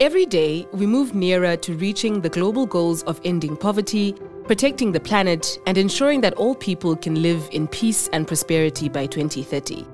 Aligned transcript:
Every 0.00 0.24
day, 0.24 0.66
we 0.72 0.86
move 0.86 1.14
nearer 1.14 1.58
to 1.58 1.74
reaching 1.74 2.22
the 2.22 2.30
global 2.30 2.64
goals 2.64 3.02
of 3.02 3.20
ending 3.22 3.54
poverty, 3.54 4.14
protecting 4.44 4.92
the 4.92 4.98
planet, 4.98 5.58
and 5.66 5.76
ensuring 5.76 6.22
that 6.22 6.32
all 6.38 6.54
people 6.54 6.96
can 6.96 7.20
live 7.20 7.46
in 7.52 7.68
peace 7.68 8.08
and 8.14 8.26
prosperity 8.26 8.88
by 8.88 9.04
2030. 9.04 9.84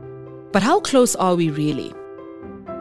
But 0.53 0.63
how 0.63 0.79
close 0.79 1.17
are 1.17 1.35
we 1.35 1.51
really? 1.51 1.93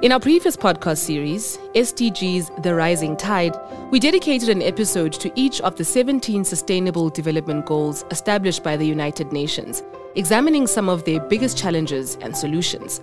In 0.03 0.11
our 0.11 0.19
previous 0.19 0.55
podcast 0.55 0.99
series, 0.99 1.57
SDGs 1.73 2.61
The 2.61 2.75
Rising 2.75 3.17
Tide, 3.17 3.57
we 3.89 3.99
dedicated 3.99 4.49
an 4.49 4.61
episode 4.61 5.13
to 5.13 5.31
each 5.33 5.61
of 5.61 5.77
the 5.77 5.83
17 5.83 6.43
Sustainable 6.43 7.09
Development 7.09 7.65
Goals 7.65 8.05
established 8.11 8.63
by 8.63 8.77
the 8.77 8.85
United 8.85 9.33
Nations, 9.33 9.81
examining 10.13 10.67
some 10.67 10.89
of 10.89 11.05
their 11.05 11.21
biggest 11.21 11.57
challenges 11.57 12.19
and 12.21 12.37
solutions. 12.37 13.01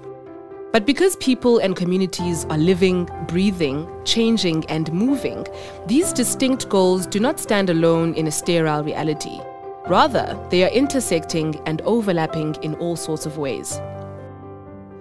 But 0.72 0.86
because 0.86 1.16
people 1.16 1.58
and 1.58 1.76
communities 1.76 2.46
are 2.46 2.56
living, 2.56 3.06
breathing, 3.28 3.86
changing, 4.06 4.64
and 4.70 4.90
moving, 4.90 5.46
these 5.86 6.14
distinct 6.14 6.70
goals 6.70 7.06
do 7.06 7.20
not 7.20 7.38
stand 7.38 7.68
alone 7.68 8.14
in 8.14 8.26
a 8.26 8.30
sterile 8.30 8.82
reality. 8.82 9.38
Rather, 9.86 10.34
they 10.48 10.64
are 10.64 10.70
intersecting 10.70 11.60
and 11.66 11.82
overlapping 11.82 12.54
in 12.62 12.74
all 12.76 12.96
sorts 12.96 13.26
of 13.26 13.36
ways. 13.36 13.82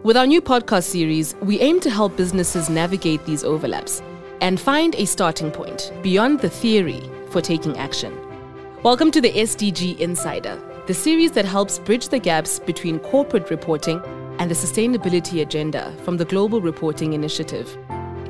With 0.03 0.17
our 0.17 0.27
new 0.27 0.41
podcast 0.41 0.83
series, 0.83 1.35
we 1.35 1.61
aim 1.61 1.79
to 1.81 1.89
help 1.89 2.17
businesses 2.17 2.69
navigate 2.69 3.25
these 3.25 3.45
overlaps 3.45 4.03
and 4.41 4.59
find 4.59 4.93
a 4.95 5.05
starting 5.05 5.51
point 5.51 5.93
beyond 6.01 6.41
the 6.41 6.49
theory 6.49 7.09
for 7.29 7.39
taking 7.39 7.77
action. 7.77 8.13
Welcome 8.83 9.09
to 9.11 9.21
the 9.21 9.31
SDG 9.31 9.99
Insider, 9.99 10.61
the 10.87 10.93
series 10.93 11.31
that 11.31 11.45
helps 11.45 11.79
bridge 11.79 12.09
the 12.09 12.19
gaps 12.19 12.59
between 12.59 12.99
corporate 12.99 13.49
reporting 13.49 14.01
and 14.41 14.49
the 14.49 14.55
sustainability 14.55 15.43
agenda 15.43 15.95
from 16.03 16.17
the 16.17 16.25
Global 16.25 16.61
Reporting 16.61 17.13
Initiative. 17.13 17.77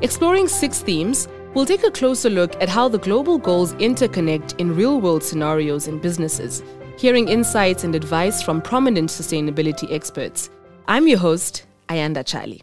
Exploring 0.02 0.46
six 0.46 0.82
themes, 0.82 1.26
we'll 1.54 1.64
take 1.64 1.84
a 1.84 1.90
closer 1.90 2.28
look 2.28 2.54
at 2.62 2.68
how 2.68 2.86
the 2.86 2.98
global 2.98 3.38
goals 3.38 3.72
interconnect 3.74 4.60
in 4.60 4.76
real 4.76 5.00
world 5.00 5.24
scenarios 5.24 5.88
in 5.88 5.98
businesses, 5.98 6.62
hearing 6.98 7.28
insights 7.28 7.84
and 7.84 7.94
advice 7.94 8.42
from 8.42 8.60
prominent 8.60 9.08
sustainability 9.08 9.90
experts. 9.90 10.50
I'm 10.86 11.08
your 11.08 11.16
host, 11.16 11.64
Ayanda 11.88 12.26
Charlie. 12.26 12.62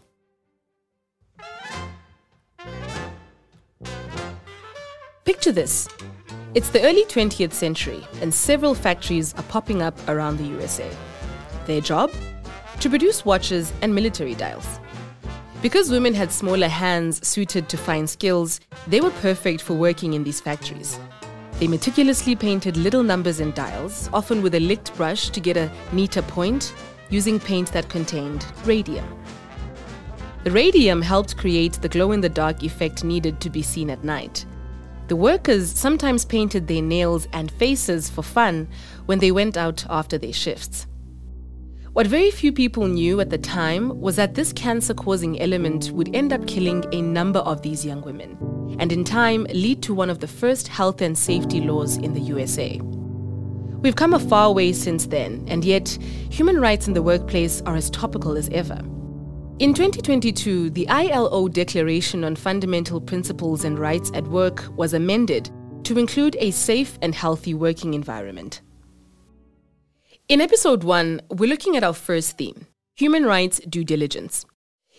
Picture 5.24 5.50
this. 5.50 5.88
It's 6.54 6.70
the 6.70 6.82
early 6.82 7.04
20th 7.06 7.52
century, 7.52 8.06
and 8.22 8.32
several 8.32 8.76
factories 8.76 9.34
are 9.34 9.42
popping 9.44 9.82
up 9.82 9.98
around 10.08 10.36
the 10.38 10.44
USA. 10.44 10.88
Their 11.66 11.80
job? 11.80 12.12
To 12.80 12.90
produce 12.90 13.24
watches 13.24 13.72
and 13.82 13.94
military 13.94 14.34
dials. 14.34 14.80
Because 15.62 15.90
women 15.90 16.14
had 16.14 16.32
smaller 16.32 16.68
hands 16.68 17.26
suited 17.26 17.68
to 17.68 17.76
fine 17.76 18.06
skills, 18.06 18.60
they 18.86 19.02
were 19.02 19.10
perfect 19.10 19.60
for 19.60 19.74
working 19.74 20.14
in 20.14 20.24
these 20.24 20.40
factories. 20.40 20.98
They 21.58 21.68
meticulously 21.68 22.34
painted 22.34 22.78
little 22.78 23.02
numbers 23.02 23.38
and 23.38 23.54
dials, 23.54 24.08
often 24.14 24.40
with 24.40 24.54
a 24.54 24.60
licked 24.60 24.96
brush 24.96 25.28
to 25.28 25.40
get 25.40 25.58
a 25.58 25.70
neater 25.92 26.22
point, 26.22 26.74
using 27.10 27.38
paint 27.38 27.70
that 27.72 27.90
contained 27.90 28.46
radium. 28.64 29.04
The 30.44 30.50
radium 30.50 31.02
helped 31.02 31.36
create 31.36 31.74
the 31.74 31.88
glow 31.88 32.12
in 32.12 32.22
the 32.22 32.30
dark 32.30 32.62
effect 32.62 33.04
needed 33.04 33.40
to 33.40 33.50
be 33.50 33.60
seen 33.60 33.90
at 33.90 34.02
night. 34.02 34.46
The 35.08 35.16
workers 35.16 35.70
sometimes 35.70 36.24
painted 36.24 36.66
their 36.66 36.80
nails 36.80 37.28
and 37.34 37.50
faces 37.50 38.08
for 38.08 38.22
fun 38.22 38.68
when 39.04 39.18
they 39.18 39.32
went 39.32 39.58
out 39.58 39.84
after 39.90 40.16
their 40.16 40.32
shifts. 40.32 40.86
What 42.00 42.06
very 42.06 42.30
few 42.30 42.50
people 42.50 42.86
knew 42.86 43.20
at 43.20 43.28
the 43.28 43.36
time 43.36 44.00
was 44.00 44.16
that 44.16 44.34
this 44.34 44.54
cancer 44.54 44.94
causing 44.94 45.38
element 45.38 45.90
would 45.90 46.16
end 46.16 46.32
up 46.32 46.46
killing 46.46 46.82
a 46.94 47.02
number 47.02 47.40
of 47.40 47.60
these 47.60 47.84
young 47.84 48.00
women, 48.00 48.38
and 48.80 48.90
in 48.90 49.04
time 49.04 49.44
lead 49.52 49.82
to 49.82 49.92
one 49.92 50.08
of 50.08 50.18
the 50.18 50.26
first 50.26 50.66
health 50.66 51.02
and 51.02 51.18
safety 51.18 51.60
laws 51.60 51.98
in 51.98 52.14
the 52.14 52.20
USA. 52.22 52.80
We've 53.82 53.96
come 53.96 54.14
a 54.14 54.18
far 54.18 54.50
way 54.50 54.72
since 54.72 55.08
then, 55.08 55.44
and 55.46 55.62
yet 55.62 55.90
human 56.30 56.58
rights 56.58 56.88
in 56.88 56.94
the 56.94 57.02
workplace 57.02 57.60
are 57.66 57.76
as 57.76 57.90
topical 57.90 58.34
as 58.34 58.48
ever. 58.48 58.80
In 59.58 59.74
2022, 59.74 60.70
the 60.70 60.88
ILO 60.88 61.48
Declaration 61.48 62.24
on 62.24 62.34
Fundamental 62.34 63.02
Principles 63.02 63.64
and 63.64 63.78
Rights 63.78 64.10
at 64.14 64.26
Work 64.26 64.74
was 64.74 64.94
amended 64.94 65.50
to 65.84 65.98
include 65.98 66.34
a 66.40 66.50
safe 66.50 66.98
and 67.02 67.14
healthy 67.14 67.52
working 67.52 67.92
environment. 67.92 68.62
In 70.30 70.40
episode 70.40 70.84
one, 70.84 71.20
we're 71.28 71.50
looking 71.50 71.76
at 71.76 71.82
our 71.82 71.92
first 71.92 72.38
theme 72.38 72.68
human 72.94 73.24
rights 73.24 73.58
due 73.68 73.82
diligence. 73.82 74.46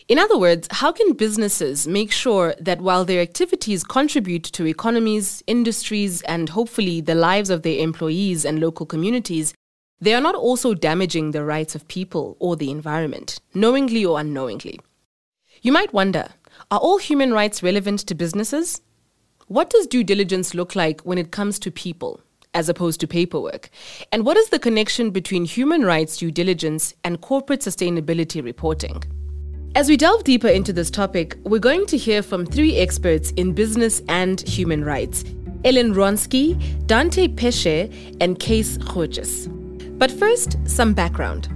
In 0.10 0.20
other 0.20 0.38
words, 0.38 0.68
how 0.70 0.92
can 0.92 1.14
businesses 1.14 1.88
make 1.88 2.12
sure 2.12 2.54
that 2.60 2.82
while 2.82 3.06
their 3.06 3.22
activities 3.22 3.86
contribute 3.86 4.44
to 4.44 4.66
economies, 4.66 5.42
industries, 5.48 6.22
and 6.24 6.50
hopefully 6.50 7.00
the 7.00 7.16
lives 7.16 7.50
of 7.50 7.62
their 7.62 7.82
employees 7.82 8.44
and 8.44 8.60
local 8.60 8.86
communities, 8.86 9.54
they 10.02 10.14
are 10.14 10.20
not 10.20 10.36
also 10.36 10.74
damaging 10.74 11.32
the 11.32 11.46
rights 11.46 11.76
of 11.76 11.88
people 11.88 12.36
or 12.42 12.58
the 12.58 12.70
environment, 12.70 13.40
knowingly 13.54 14.04
or 14.04 14.20
unknowingly? 14.20 14.82
You 15.62 15.72
might 15.72 15.94
wonder 15.94 16.28
are 16.70 16.80
all 16.80 16.98
human 16.98 17.32
rights 17.32 17.64
relevant 17.64 18.00
to 18.02 18.16
businesses? 18.16 18.82
What 19.48 19.70
does 19.70 19.88
due 19.88 20.04
diligence 20.04 20.54
look 20.54 20.76
like 20.76 21.00
when 21.02 21.18
it 21.18 21.32
comes 21.32 21.58
to 21.60 21.72
people? 21.72 22.20
As 22.54 22.68
opposed 22.68 23.00
to 23.00 23.08
paperwork? 23.08 23.70
And 24.12 24.26
what 24.26 24.36
is 24.36 24.50
the 24.50 24.60
connection 24.60 25.12
between 25.12 25.46
human 25.46 25.86
rights 25.86 26.18
due 26.18 26.32
diligence 26.32 26.94
and 27.02 27.22
corporate 27.22 27.62
sustainability 27.62 28.44
reporting? 28.44 29.02
As 29.74 29.88
we 29.88 29.96
delve 29.96 30.26
deeper 30.26 30.50
into 30.50 30.74
this 30.74 30.92
topic, 30.92 31.38
we're 31.44 31.60
going 31.60 31.86
to 31.86 31.96
hear 31.96 32.22
from 32.22 32.46
three 32.46 32.76
experts 32.76 33.32
in 33.32 33.54
business 33.54 34.02
and 34.10 34.42
human 34.42 34.84
rights 34.84 35.24
Elin 35.64 35.94
Wrzoncki, 35.94 36.88
Dante 36.88 37.30
Pesce, 37.30 37.90
and 38.20 38.38
Kees 38.38 38.80
Gootjes. 38.80 39.48
But 39.98 40.12
first, 40.12 40.58
some 40.66 40.94
background. 40.94 41.48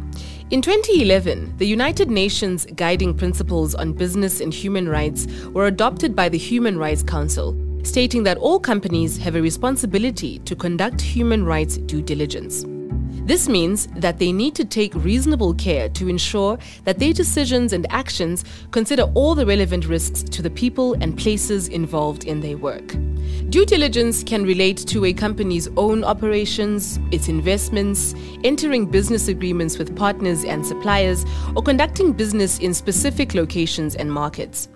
In 0.51 0.61
2011, 0.61 1.57
the 1.57 1.65
United 1.65 2.09
Nations 2.09 2.67
Guiding 2.75 3.17
Principles 3.17 3.75
on 3.75 3.91
Business 3.91 4.39
and 4.39 4.53
Human 4.53 4.87
Rights 4.87 5.27
were 5.47 5.65
adopted 5.65 6.15
by 6.15 6.29
the 6.29 6.37
Human 6.37 6.77
Rights 6.77 7.03
Council 7.03 7.53
stating 7.85 8.23
that 8.23 8.37
all 8.37 8.59
companies 8.59 9.17
have 9.17 9.35
a 9.35 9.41
responsibility 9.41 10.39
to 10.39 10.55
conduct 10.55 10.99
human 10.99 11.45
rights 11.45 11.77
due 11.77 12.01
diligence. 12.01 12.65
This 13.25 13.49
means 13.49 13.87
that 13.95 14.19
they 14.19 14.31
need 14.31 14.53
to 14.53 14.65
take 14.65 14.93
reasonable 14.93 15.55
care 15.55 15.89
to 15.89 16.07
ensure 16.07 16.59
that 16.83 16.99
their 16.99 17.11
decisions 17.11 17.73
and 17.73 17.87
actions 17.91 18.45
consider 18.69 19.03
all 19.15 19.33
the 19.33 19.47
relevant 19.47 19.87
risks 19.87 20.21
to 20.21 20.43
the 20.43 20.49
people 20.51 20.93
and 21.01 21.17
places 21.17 21.67
involved 21.69 22.25
in 22.25 22.39
their 22.39 22.57
work. 22.57 22.95
Due 23.49 23.65
diligence 23.65 24.23
can 24.23 24.43
relate 24.43 24.77
to 24.77 25.05
a 25.05 25.13
company's 25.13 25.67
own 25.75 26.03
operations, 26.03 26.99
its 27.11 27.27
investments, 27.27 28.13
entering 28.43 28.85
business 28.85 29.27
agreements 29.27 29.79
with 29.79 29.95
partners 29.95 30.43
and 30.43 30.63
suppliers, 30.63 31.25
or 31.55 31.63
conducting 31.63 32.13
business 32.13 32.59
in 32.59 32.75
specific 32.75 33.33
locations 33.33 33.95
and 33.95 34.11
markets. 34.11 34.69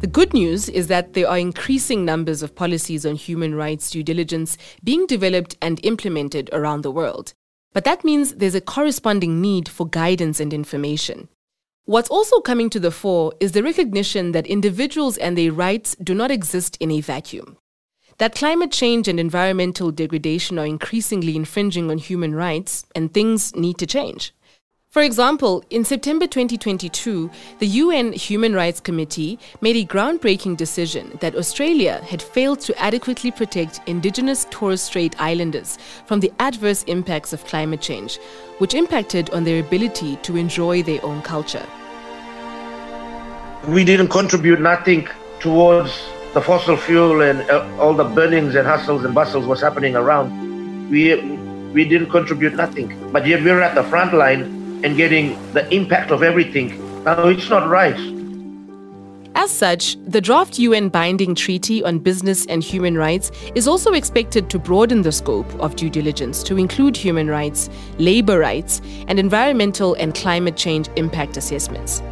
The 0.00 0.06
good 0.06 0.32
news 0.32 0.68
is 0.68 0.86
that 0.86 1.14
there 1.14 1.28
are 1.28 1.38
increasing 1.38 2.04
numbers 2.04 2.44
of 2.44 2.54
policies 2.54 3.04
on 3.04 3.16
human 3.16 3.56
rights 3.56 3.90
due 3.90 4.04
diligence 4.04 4.56
being 4.84 5.06
developed 5.06 5.56
and 5.60 5.84
implemented 5.84 6.48
around 6.52 6.82
the 6.82 6.92
world. 6.92 7.34
But 7.72 7.82
that 7.82 8.04
means 8.04 8.34
there's 8.34 8.54
a 8.54 8.60
corresponding 8.60 9.40
need 9.40 9.68
for 9.68 9.88
guidance 9.88 10.38
and 10.38 10.54
information. 10.54 11.28
What's 11.84 12.10
also 12.10 12.40
coming 12.40 12.70
to 12.70 12.78
the 12.78 12.92
fore 12.92 13.32
is 13.40 13.52
the 13.52 13.62
recognition 13.64 14.30
that 14.32 14.46
individuals 14.46 15.18
and 15.18 15.36
their 15.36 15.50
rights 15.50 15.96
do 16.00 16.14
not 16.14 16.30
exist 16.30 16.76
in 16.78 16.92
a 16.92 17.00
vacuum. 17.00 17.56
That 18.18 18.36
climate 18.36 18.70
change 18.70 19.08
and 19.08 19.18
environmental 19.18 19.90
degradation 19.90 20.60
are 20.60 20.66
increasingly 20.66 21.34
infringing 21.34 21.90
on 21.90 21.98
human 21.98 22.36
rights, 22.36 22.84
and 22.94 23.12
things 23.12 23.54
need 23.56 23.78
to 23.78 23.86
change. 23.86 24.32
For 24.90 25.02
example, 25.02 25.62
in 25.68 25.84
September 25.84 26.26
2022, 26.26 27.30
the 27.58 27.66
UN 27.66 28.10
Human 28.14 28.54
Rights 28.54 28.80
Committee 28.80 29.38
made 29.60 29.76
a 29.76 29.84
groundbreaking 29.84 30.56
decision 30.56 31.18
that 31.20 31.36
Australia 31.36 32.00
had 32.08 32.22
failed 32.22 32.60
to 32.60 32.78
adequately 32.80 33.30
protect 33.30 33.82
Indigenous 33.84 34.46
Torres 34.48 34.80
Strait 34.80 35.14
Islanders 35.20 35.76
from 36.06 36.20
the 36.20 36.32
adverse 36.38 36.84
impacts 36.84 37.34
of 37.34 37.44
climate 37.44 37.82
change, 37.82 38.16
which 38.60 38.72
impacted 38.72 39.28
on 39.28 39.44
their 39.44 39.60
ability 39.60 40.16
to 40.22 40.38
enjoy 40.38 40.82
their 40.82 41.04
own 41.04 41.20
culture. 41.20 41.66
We 43.68 43.84
didn't 43.84 44.08
contribute 44.08 44.62
nothing 44.62 45.06
towards 45.38 45.92
the 46.32 46.40
fossil 46.40 46.78
fuel 46.78 47.20
and 47.20 47.42
uh, 47.50 47.68
all 47.78 47.92
the 47.92 48.04
burnings 48.04 48.54
and 48.54 48.66
hustles 48.66 49.04
and 49.04 49.14
bustles 49.14 49.44
was 49.44 49.60
happening 49.60 49.96
around. 49.96 50.88
We 50.90 51.14
we 51.74 51.84
didn't 51.84 52.08
contribute 52.08 52.54
nothing, 52.54 52.88
but 53.12 53.26
yet 53.26 53.42
we're 53.42 53.60
at 53.60 53.74
the 53.74 53.84
front 53.84 54.14
line 54.14 54.57
and 54.84 54.96
getting 54.96 55.36
the 55.52 55.68
impact 55.74 56.10
of 56.10 56.22
everything. 56.22 56.68
No, 57.04 57.28
it's 57.28 57.48
not 57.48 57.68
right. 57.68 57.98
As 59.34 59.52
such, 59.52 59.96
the 60.04 60.20
draft 60.20 60.58
UN 60.58 60.88
binding 60.88 61.34
treaty 61.34 61.84
on 61.84 62.00
business 62.00 62.44
and 62.46 62.62
human 62.62 62.96
rights 62.98 63.30
is 63.54 63.68
also 63.68 63.92
expected 63.92 64.50
to 64.50 64.58
broaden 64.58 65.02
the 65.02 65.12
scope 65.12 65.48
of 65.60 65.76
due 65.76 65.88
diligence 65.88 66.42
to 66.42 66.58
include 66.58 66.96
human 66.96 67.28
rights, 67.28 67.70
labor 67.98 68.40
rights, 68.40 68.82
and 69.06 69.18
environmental 69.18 69.94
and 69.94 70.14
climate 70.14 70.56
change 70.56 70.88
impact 70.96 71.36
assessments. 71.36 72.02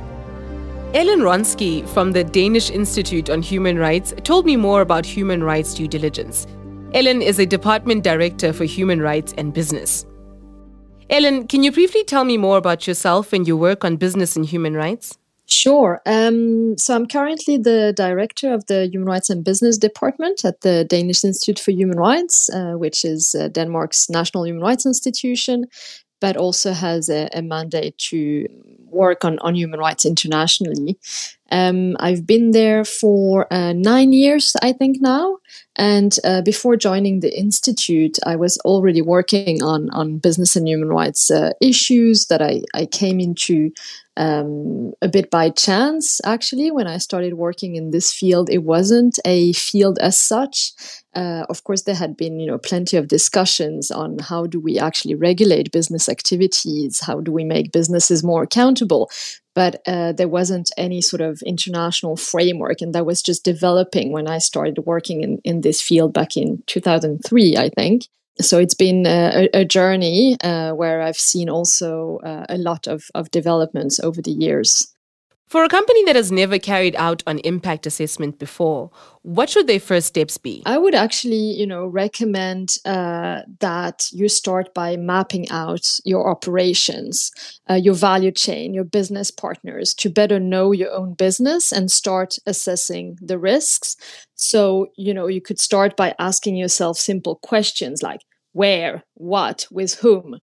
Elin 0.95 1.21
Wrzoncki 1.21 1.87
from 1.89 2.13
the 2.13 2.23
Danish 2.23 2.71
Institute 2.71 3.29
on 3.29 3.43
Human 3.43 3.77
Rights 3.77 4.15
told 4.23 4.47
me 4.47 4.57
more 4.57 4.81
about 4.81 5.05
human 5.05 5.43
rights 5.43 5.75
due 5.75 5.89
diligence. 5.89 6.47
Elin 6.95 7.23
is 7.23 7.41
a 7.41 7.45
department 7.45 8.05
director 8.05 8.53
for 8.53 8.65
human 8.65 9.03
rights 9.03 9.35
and 9.37 9.53
business. 9.53 10.07
Elin, 11.09 11.47
can 11.47 11.63
you 11.63 11.71
briefly 11.71 12.03
tell 12.03 12.25
me 12.25 12.37
more 12.37 12.57
about 12.57 12.87
yourself 12.87 13.33
and 13.33 13.47
your 13.47 13.57
work 13.57 13.85
on 13.85 13.97
business 13.97 14.35
and 14.37 14.45
human 14.45 14.75
rights? 14.75 15.17
Sure. 15.49 16.03
Um, 16.05 16.77
so 16.77 16.97
I'm 16.97 17.07
currently 17.07 17.57
the 17.57 17.93
director 17.97 18.53
of 18.53 18.67
the 18.67 18.89
Human 18.89 19.07
Rights 19.07 19.31
and 19.31 19.45
Business 19.45 19.79
Department 19.79 20.45
at 20.45 20.63
the 20.63 20.85
Danish 20.85 21.23
Institute 21.23 21.61
for 21.61 21.71
Human 21.71 21.97
Rights, 21.97 22.51
uh, 22.51 22.73
which 22.73 23.05
is 23.05 23.37
uh, 23.39 23.47
Denmark's 23.49 24.11
national 24.11 24.45
human 24.45 24.63
rights 24.63 24.85
institution, 24.85 25.67
but 26.21 26.37
also 26.37 26.73
has 26.73 27.09
a, 27.09 27.29
a 27.33 27.43
mandate 27.43 27.97
to 27.99 28.49
work 28.97 29.25
on, 29.25 29.39
on 29.41 29.55
human 29.55 29.81
rights 29.81 30.05
internationally. 30.05 30.99
Um, 31.51 31.97
I've 32.01 32.27
been 32.27 32.51
there 32.51 32.85
for 32.85 33.47
uh, 33.53 33.73
nine 33.73 34.13
years, 34.13 34.57
I 34.63 34.73
think 34.73 34.99
now. 35.01 35.39
And 35.77 36.17
uh, 36.25 36.43
before 36.43 36.77
joining 36.77 37.21
the 37.21 37.39
institute, 37.39 38.19
I 38.25 38.37
was 38.37 38.59
already 38.65 39.03
working 39.03 39.63
on 39.63 39.91
on 39.91 40.19
business 40.19 40.57
and 40.57 40.67
human 40.67 40.89
rights 40.89 41.31
uh, 41.31 41.53
issues 41.61 42.27
that 42.27 42.43
I, 42.43 42.63
I 42.75 42.87
came 42.87 43.21
into 43.21 43.71
um, 44.17 44.93
a 45.03 45.09
bit 45.09 45.31
by 45.31 45.51
chance. 45.51 46.21
Actually, 46.25 46.71
when 46.71 46.87
I 46.87 46.99
started 46.99 47.35
working 47.35 47.77
in 47.77 47.91
this 47.91 48.13
field, 48.13 48.51
it 48.51 48.65
wasn't 48.65 49.19
a 49.25 49.53
field 49.53 49.99
as 50.01 50.21
such. 50.21 50.73
Uh, 51.15 51.45
of 51.49 51.65
course, 51.65 51.83
there 51.83 51.95
had 51.95 52.17
been 52.17 52.41
you 52.41 52.47
know 52.47 52.59
plenty 52.59 52.97
of 52.97 53.09
discussions 53.09 53.91
on 53.91 54.19
how 54.19 54.47
do 54.47 54.61
we 54.61 54.79
actually 54.79 55.15
regulate 55.15 55.73
business 55.73 56.09
activities, 56.09 57.01
how 57.01 57.21
do 57.21 57.33
we 57.33 57.45
make 57.45 57.73
businesses 57.73 58.25
more 58.25 58.43
accountable 58.43 59.11
but 59.57 59.81
uh, 59.87 60.13
there 60.13 60.29
wasn't 60.29 60.71
any 60.77 61.01
sort 61.01 61.23
of 61.23 61.41
international 61.41 62.15
framework 62.15 62.83
and 62.83 62.95
that 62.95 63.07
was 63.07 63.23
just 63.23 63.45
developing 63.45 64.13
when 64.13 64.29
i 64.29 64.39
started 64.39 64.79
working 64.85 65.23
in, 65.23 65.39
in 65.45 65.63
this 65.63 65.81
field 65.81 66.13
back 66.13 66.37
in 66.37 66.63
2003 66.67 67.57
i 67.57 67.69
think 67.71 68.07
so 68.41 68.59
it's 68.59 68.75
been 68.75 69.07
a, 69.07 69.49
a 69.55 69.65
journey 69.65 70.37
uh, 70.43 70.73
where 70.73 71.03
i've 71.03 71.17
seen 71.17 71.49
also 71.49 72.19
uh, 72.25 72.45
a 72.49 72.59
lot 72.59 72.87
of, 72.87 73.05
of 73.15 73.31
developments 73.31 74.01
over 74.01 74.21
the 74.23 74.31
years 74.33 74.95
for 75.49 75.63
a 75.63 75.69
company 75.69 76.05
that 76.05 76.17
has 76.17 76.33
never 76.33 76.59
carried 76.59 76.97
out 76.97 77.23
an 77.29 77.39
impact 77.41 77.87
assessment 77.87 78.41
before, 78.41 78.91
what 79.23 79.49
should 79.49 79.69
their 79.69 79.79
first 79.79 80.09
steps 80.09 80.39
be? 80.39 80.63
I 80.67 80.77
would 80.77 80.95
actually, 80.95 81.37
you 81.37 81.67
know, 81.67 81.87
recommend 81.87 82.79
uh, 82.85 83.43
that 83.61 84.09
you 84.13 84.29
start 84.29 84.75
by 84.75 84.97
mapping 84.97 85.49
out 85.51 86.01
your 86.05 86.29
operations, 86.29 87.31
uh, 87.71 87.75
your 87.75 87.95
value 87.95 88.33
chain, 88.33 88.75
your 88.75 88.83
business 88.83 89.31
partners 89.31 89.95
to 89.95 90.11
better 90.11 90.41
know 90.41 90.73
your 90.73 90.93
own 90.93 91.15
business 91.15 91.71
and 91.71 91.93
start 91.93 92.39
assessing 92.45 93.17
the 93.21 93.39
risks. 93.39 93.97
So, 94.35 94.89
you 94.97 95.15
know, 95.15 95.29
you 95.29 95.41
could 95.41 95.61
start 95.61 95.97
by 95.97 96.17
asking 96.19 96.57
yourself 96.57 96.99
simple 96.99 97.37
questions 97.37 98.03
like 98.03 98.23
where, 98.53 99.05
what, 99.15 99.69
with 99.71 99.95
whom. 100.01 100.41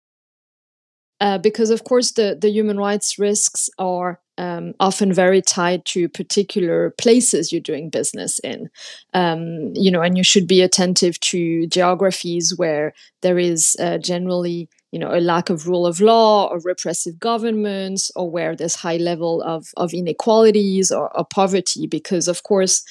Uh, 1.22 1.38
because 1.38 1.70
of 1.70 1.84
course 1.84 2.12
the, 2.14 2.38
the 2.40 2.50
human 2.50 2.78
rights 2.78 3.20
risks 3.20 3.70
are 3.78 4.22
um, 4.40 4.74
often 4.80 5.12
very 5.12 5.42
tied 5.42 5.84
to 5.86 6.08
particular 6.08 6.92
places 6.98 7.52
you're 7.52 7.62
doing 7.62 7.90
business 7.90 8.40
in. 8.40 8.70
Um, 9.14 9.74
you 9.76 9.92
know, 9.92 10.02
and 10.02 10.18
you 10.18 10.24
should 10.24 10.48
be 10.48 10.62
attentive 10.62 11.20
to 11.20 11.68
geographies 11.68 12.58
where 12.58 12.94
there 13.22 13.38
is 13.38 13.76
uh, 13.80 13.98
generally 13.98 14.70
you 14.92 14.98
know 14.98 15.14
a 15.14 15.20
lack 15.20 15.50
of 15.50 15.68
rule 15.68 15.86
of 15.86 16.00
law 16.00 16.48
or 16.48 16.60
repressive 16.62 17.20
governments 17.20 18.12
or 18.16 18.32
where 18.32 18.56
there's 18.56 18.76
high 18.76 18.98
level 18.98 19.44
of, 19.44 19.68
of 19.78 19.94
inequalities 19.94 20.90
or, 20.90 21.16
or 21.16 21.26
poverty 21.26 21.86
because 21.86 22.28
of 22.28 22.42
course 22.42 22.84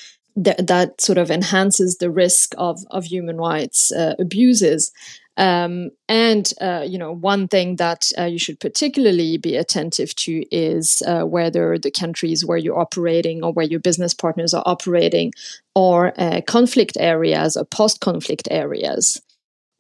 th- 0.45 0.59
that 0.59 1.01
sort 1.01 1.19
of 1.19 1.29
enhances 1.29 1.97
the 1.97 2.11
risk 2.11 2.55
of, 2.57 2.79
of 2.93 3.05
human 3.07 3.37
rights 3.37 3.91
uh, 3.91 4.15
abuses 4.21 4.93
um, 5.39 5.91
and 6.09 6.53
uh, 6.61 6.85
you 6.87 6.99
know, 6.99 7.13
one 7.13 7.47
thing 7.47 7.77
that 7.77 8.11
uh, 8.19 8.25
you 8.25 8.39
should 8.39 8.59
particularly 8.59 9.39
be 9.39 9.57
attentive 9.57 10.15
to 10.17 10.45
is 10.55 11.01
uh, 11.07 11.23
whether 11.23 11.79
the 11.79 11.93
countries 11.93 12.45
where 12.45 12.59
you're 12.59 12.79
operating 12.79 13.45
or 13.45 13.53
where 13.53 13.65
your 13.65 13.81
business 13.81 14.13
partners 14.13 14.53
are 14.53 14.65
operating 14.67 15.33
are 15.77 16.13
uh, 16.19 16.41
conflict 16.47 16.97
areas 16.99 17.57
or 17.57 17.65
post-conflict 17.65 18.49
areas 18.51 19.23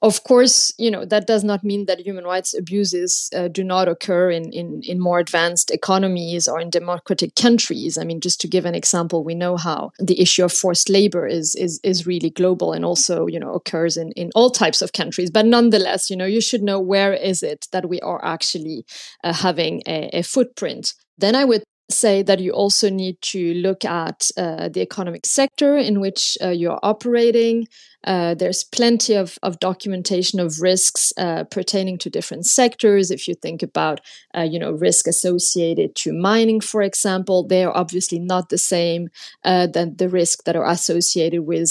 of 0.00 0.22
course, 0.22 0.72
you 0.78 0.90
know 0.90 1.04
that 1.04 1.26
does 1.26 1.42
not 1.42 1.64
mean 1.64 1.86
that 1.86 2.00
human 2.00 2.24
rights 2.24 2.54
abuses 2.56 3.28
uh, 3.34 3.48
do 3.48 3.64
not 3.64 3.88
occur 3.88 4.30
in, 4.30 4.52
in 4.52 4.80
in 4.84 5.00
more 5.00 5.18
advanced 5.18 5.70
economies 5.72 6.46
or 6.46 6.60
in 6.60 6.70
democratic 6.70 7.34
countries. 7.34 7.98
I 7.98 8.04
mean, 8.04 8.20
just 8.20 8.40
to 8.42 8.48
give 8.48 8.64
an 8.64 8.76
example, 8.76 9.24
we 9.24 9.34
know 9.34 9.56
how 9.56 9.90
the 9.98 10.20
issue 10.20 10.44
of 10.44 10.52
forced 10.52 10.88
labor 10.88 11.26
is 11.26 11.56
is 11.56 11.80
is 11.82 12.06
really 12.06 12.30
global 12.30 12.72
and 12.72 12.84
also 12.84 13.26
you 13.26 13.40
know 13.40 13.52
occurs 13.54 13.96
in 13.96 14.12
in 14.12 14.30
all 14.36 14.50
types 14.50 14.82
of 14.82 14.92
countries. 14.92 15.30
But 15.30 15.46
nonetheless, 15.46 16.10
you 16.10 16.16
know, 16.16 16.26
you 16.26 16.40
should 16.40 16.62
know 16.62 16.78
where 16.78 17.12
is 17.12 17.42
it 17.42 17.66
that 17.72 17.88
we 17.88 18.00
are 18.00 18.24
actually 18.24 18.84
uh, 19.24 19.32
having 19.32 19.82
a, 19.86 20.10
a 20.12 20.22
footprint. 20.22 20.94
Then 21.18 21.34
I 21.34 21.44
would 21.44 21.64
say 21.90 22.22
that 22.22 22.40
you 22.40 22.52
also 22.52 22.90
need 22.90 23.16
to 23.22 23.54
look 23.54 23.84
at 23.84 24.30
uh, 24.36 24.68
the 24.68 24.82
economic 24.82 25.26
sector 25.26 25.76
in 25.76 26.00
which 26.00 26.36
uh, 26.42 26.50
you're 26.50 26.78
operating. 26.82 27.66
Uh, 28.04 28.34
there's 28.34 28.62
plenty 28.64 29.14
of, 29.14 29.38
of 29.42 29.58
documentation 29.58 30.38
of 30.38 30.60
risks 30.60 31.12
uh, 31.18 31.44
pertaining 31.44 31.98
to 31.98 32.08
different 32.08 32.46
sectors. 32.46 33.10
If 33.10 33.26
you 33.26 33.34
think 33.34 33.62
about, 33.62 34.00
uh, 34.36 34.42
you 34.42 34.58
know, 34.58 34.72
risk 34.72 35.06
associated 35.06 35.94
to 35.96 36.12
mining, 36.12 36.60
for 36.60 36.80
example, 36.82 37.46
they 37.46 37.64
are 37.64 37.76
obviously 37.76 38.18
not 38.18 38.48
the 38.48 38.58
same 38.58 39.08
uh, 39.44 39.66
than 39.66 39.96
the 39.96 40.08
risk 40.08 40.44
that 40.44 40.56
are 40.56 40.68
associated 40.68 41.42
with 41.42 41.68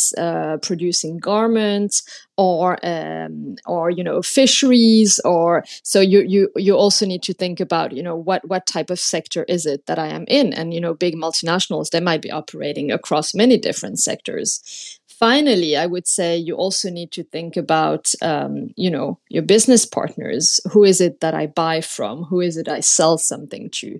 producing 0.62 1.18
garments 1.18 2.04
or 2.38 2.78
um, 2.86 3.56
or 3.66 3.90
you 3.90 4.04
know 4.04 4.22
fisheries 4.22 5.20
or 5.26 5.64
so 5.84 6.00
you 6.00 6.22
you 6.22 6.50
you 6.56 6.76
also 6.76 7.06
need 7.06 7.24
to 7.24 7.34
think 7.34 7.60
about 7.60 7.92
you 7.92 8.04
know 8.04 8.16
what 8.16 8.48
what 8.48 8.66
type 8.68 8.90
of 8.90 9.00
sector 9.00 9.44
is 9.46 9.66
it 9.66 9.86
that 9.88 9.98
I 10.00 10.08
am 10.08 10.26
in 10.28 10.54
and 10.54 10.74
you 10.74 10.80
know 10.80 10.94
big 10.94 11.16
multinationals 11.16 11.90
they 11.90 12.00
might 12.00 12.22
be 12.22 12.32
operating 12.32 12.92
across 12.92 13.34
many 13.34 13.58
different 13.58 14.00
sectors 14.00 15.00
finally 15.20 15.76
i 15.76 15.86
would 15.86 16.08
say 16.08 16.38
you 16.38 16.56
also 16.56 16.90
need 16.90 17.12
to 17.12 17.24
think 17.24 17.58
about 17.58 18.12
um, 18.22 18.70
you 18.76 18.90
know 18.90 19.20
your 19.30 19.44
business 19.44 19.86
partners. 19.86 20.60
Who 20.72 20.84
is 20.84 21.02
it 21.02 21.20
that 21.22 21.34
i 21.34 21.48
buy 21.48 21.82
from? 21.82 22.24
Who 22.24 22.42
is 22.42 22.58
it 22.58 22.68
i 22.68 22.80
sell 22.82 23.18
something 23.18 23.70
to? 23.72 24.00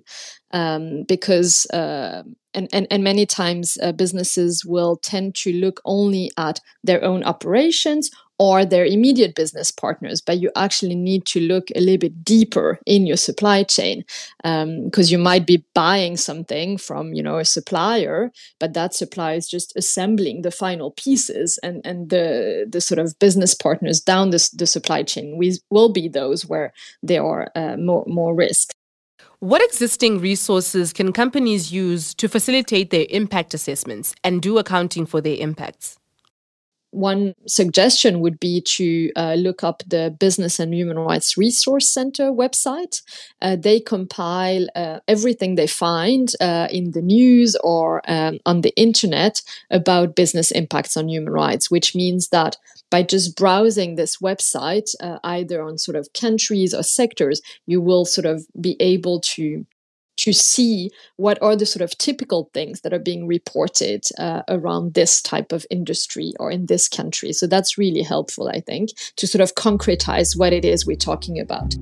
Um, 0.52 1.02
because 1.02 1.66
uh, 1.66 2.22
and, 2.54 2.68
and, 2.72 2.86
and 2.90 3.04
many 3.04 3.26
times 3.26 3.76
uh, 3.82 3.92
businesses 3.92 4.64
will 4.64 4.96
tend 4.96 5.34
to 5.36 5.52
look 5.52 5.80
only 5.84 6.30
at 6.38 6.60
their 6.82 7.04
own 7.04 7.22
operations 7.24 8.10
or 8.38 8.64
their 8.64 8.84
immediate 8.84 9.34
business 9.34 9.70
partners, 9.70 10.20
but 10.20 10.38
you 10.38 10.50
actually 10.54 10.94
need 10.94 11.26
to 11.26 11.40
look 11.40 11.68
a 11.74 11.80
little 11.80 11.98
bit 11.98 12.24
deeper 12.24 12.78
in 12.86 13.06
your 13.06 13.16
supply 13.16 13.62
chain 13.64 14.04
because 14.42 15.08
um, 15.08 15.12
you 15.12 15.18
might 15.18 15.46
be 15.46 15.64
buying 15.74 16.16
something 16.16 16.78
from 16.78 17.12
you 17.12 17.22
know 17.22 17.38
a 17.38 17.44
supplier, 17.44 18.30
but 18.60 18.74
that 18.74 18.94
supplier 18.94 19.36
is 19.36 19.48
just 19.48 19.76
assembling 19.76 20.42
the 20.42 20.50
final 20.50 20.92
pieces, 20.92 21.58
and 21.62 21.80
and 21.84 22.10
the 22.10 22.66
the 22.68 22.80
sort 22.80 22.98
of 22.98 23.18
business 23.18 23.54
partners 23.54 24.00
down 24.00 24.30
the, 24.30 24.50
the 24.56 24.66
supply 24.66 25.02
chain 25.02 25.36
we, 25.36 25.58
will 25.70 25.88
be 25.88 26.08
those 26.08 26.46
where 26.46 26.72
there 27.02 27.24
are 27.24 27.50
uh, 27.54 27.76
more 27.76 28.04
more 28.06 28.34
risk. 28.34 28.72
What 29.40 29.62
existing 29.62 30.18
resources 30.18 30.92
can 30.92 31.12
companies 31.12 31.72
use 31.72 32.12
to 32.14 32.28
facilitate 32.28 32.90
their 32.90 33.06
impact 33.08 33.54
assessments 33.54 34.12
and 34.24 34.42
do 34.42 34.58
accounting 34.58 35.06
for 35.06 35.20
their 35.20 35.36
impacts? 35.36 35.96
One 36.90 37.34
suggestion 37.46 38.20
would 38.20 38.40
be 38.40 38.60
to 38.60 39.12
uh, 39.14 39.34
look 39.34 39.62
up 39.62 39.82
the 39.86 40.14
Business 40.18 40.58
and 40.58 40.72
Human 40.74 40.98
Rights 40.98 41.36
Resource 41.36 41.88
Center 41.88 42.32
website. 42.32 43.02
Uh, 43.42 43.56
they 43.56 43.80
compile 43.80 44.66
uh, 44.74 45.00
everything 45.06 45.54
they 45.54 45.66
find 45.66 46.32
uh, 46.40 46.68
in 46.70 46.92
the 46.92 47.02
news 47.02 47.56
or 47.62 48.02
um, 48.10 48.38
on 48.46 48.62
the 48.62 48.74
internet 48.76 49.42
about 49.70 50.16
business 50.16 50.50
impacts 50.50 50.96
on 50.96 51.08
human 51.08 51.32
rights, 51.32 51.70
which 51.70 51.94
means 51.94 52.28
that 52.28 52.56
by 52.90 53.02
just 53.02 53.36
browsing 53.36 53.94
this 53.94 54.16
website, 54.18 54.94
uh, 55.00 55.18
either 55.24 55.62
on 55.62 55.76
sort 55.76 55.96
of 55.96 56.12
countries 56.14 56.72
or 56.72 56.82
sectors, 56.82 57.42
you 57.66 57.80
will 57.80 58.04
sort 58.04 58.24
of 58.24 58.46
be 58.60 58.76
able 58.80 59.20
to 59.20 59.66
to 60.28 60.34
see 60.34 60.90
what 61.16 61.40
are 61.40 61.56
the 61.56 61.64
sort 61.64 61.80
of 61.80 61.96
typical 61.96 62.50
things 62.52 62.82
that 62.82 62.92
are 62.92 62.98
being 62.98 63.26
reported 63.26 64.04
uh, 64.18 64.42
around 64.48 64.92
this 64.92 65.22
type 65.22 65.52
of 65.52 65.64
industry 65.70 66.34
or 66.38 66.50
in 66.50 66.66
this 66.66 66.86
country. 66.86 67.32
So 67.32 67.46
that's 67.46 67.78
really 67.78 68.02
helpful, 68.02 68.50
I 68.50 68.60
think, 68.60 68.90
to 69.16 69.26
sort 69.26 69.40
of 69.40 69.54
concretize 69.54 70.38
what 70.38 70.52
it 70.52 70.66
is 70.66 70.84
we're 70.84 70.96
talking 70.96 71.40
about. 71.40 71.74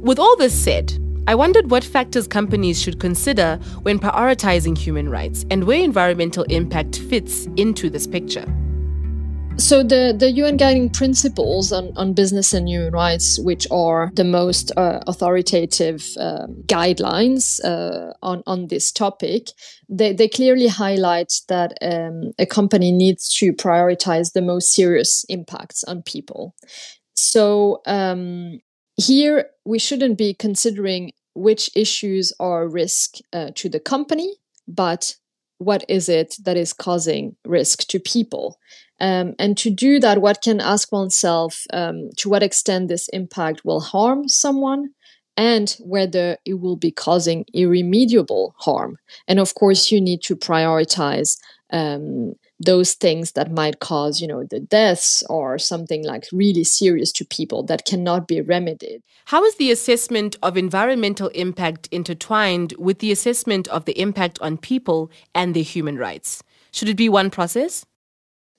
With 0.00 0.20
all 0.20 0.36
this 0.36 0.54
said, 0.54 0.96
I 1.26 1.34
wondered 1.34 1.72
what 1.72 1.82
factors 1.82 2.28
companies 2.28 2.80
should 2.80 3.00
consider 3.00 3.56
when 3.82 3.98
prioritizing 3.98 4.78
human 4.78 5.08
rights 5.08 5.44
and 5.50 5.64
where 5.64 5.82
environmental 5.82 6.44
impact 6.44 7.00
fits 7.10 7.48
into 7.56 7.90
this 7.90 8.06
picture. 8.06 8.46
So 9.58 9.82
the, 9.82 10.14
the 10.16 10.30
UN 10.30 10.56
guiding 10.56 10.88
principles 10.88 11.72
on, 11.72 11.92
on 11.96 12.12
business 12.12 12.54
and 12.54 12.68
human 12.68 12.92
rights, 12.92 13.40
which 13.40 13.66
are 13.72 14.12
the 14.14 14.22
most 14.22 14.70
uh, 14.76 15.00
authoritative 15.08 16.06
um, 16.16 16.62
guidelines 16.66 17.62
uh, 17.64 18.12
on, 18.22 18.44
on 18.46 18.68
this 18.68 18.92
topic, 18.92 19.48
they, 19.88 20.12
they 20.12 20.28
clearly 20.28 20.68
highlight 20.68 21.32
that 21.48 21.76
um, 21.82 22.30
a 22.38 22.46
company 22.46 22.92
needs 22.92 23.34
to 23.38 23.52
prioritize 23.52 24.32
the 24.32 24.42
most 24.42 24.72
serious 24.72 25.24
impacts 25.28 25.82
on 25.84 26.02
people. 26.02 26.54
So 27.14 27.82
um, 27.84 28.60
here 28.96 29.46
we 29.64 29.80
shouldn't 29.80 30.18
be 30.18 30.34
considering 30.34 31.12
which 31.34 31.68
issues 31.74 32.32
are 32.38 32.62
a 32.62 32.68
risk 32.68 33.16
uh, 33.32 33.50
to 33.56 33.68
the 33.68 33.80
company, 33.80 34.36
but 34.68 35.16
what 35.58 35.84
is 35.88 36.08
it 36.08 36.36
that 36.44 36.56
is 36.56 36.72
causing 36.72 37.34
risk 37.44 37.88
to 37.88 37.98
people? 37.98 38.58
Um, 39.00 39.34
and 39.38 39.56
to 39.58 39.70
do 39.70 40.00
that, 40.00 40.20
what 40.20 40.42
can 40.42 40.60
ask 40.60 40.90
oneself 40.90 41.64
um, 41.72 42.10
to 42.16 42.28
what 42.28 42.42
extent 42.42 42.88
this 42.88 43.08
impact 43.08 43.64
will 43.64 43.80
harm 43.80 44.28
someone 44.28 44.90
and 45.36 45.76
whether 45.78 46.36
it 46.44 46.54
will 46.54 46.76
be 46.76 46.90
causing 46.90 47.44
irremediable 47.54 48.54
harm. 48.58 48.98
And 49.28 49.38
of 49.38 49.54
course, 49.54 49.92
you 49.92 50.00
need 50.00 50.20
to 50.22 50.34
prioritize 50.34 51.38
um, 51.70 52.34
those 52.58 52.94
things 52.94 53.32
that 53.32 53.52
might 53.52 53.78
cause, 53.78 54.20
you 54.20 54.26
know, 54.26 54.42
the 54.42 54.58
deaths 54.58 55.22
or 55.30 55.58
something 55.58 56.04
like 56.04 56.26
really 56.32 56.64
serious 56.64 57.12
to 57.12 57.24
people 57.24 57.62
that 57.64 57.84
cannot 57.84 58.26
be 58.26 58.40
remedied. 58.40 59.02
How 59.26 59.44
is 59.44 59.54
the 59.56 59.70
assessment 59.70 60.36
of 60.42 60.56
environmental 60.56 61.28
impact 61.28 61.88
intertwined 61.92 62.74
with 62.76 62.98
the 62.98 63.12
assessment 63.12 63.68
of 63.68 63.84
the 63.84 64.00
impact 64.00 64.40
on 64.40 64.58
people 64.58 65.10
and 65.34 65.54
their 65.54 65.62
human 65.62 65.98
rights? 65.98 66.42
Should 66.72 66.88
it 66.88 66.96
be 66.96 67.08
one 67.08 67.30
process? 67.30 67.84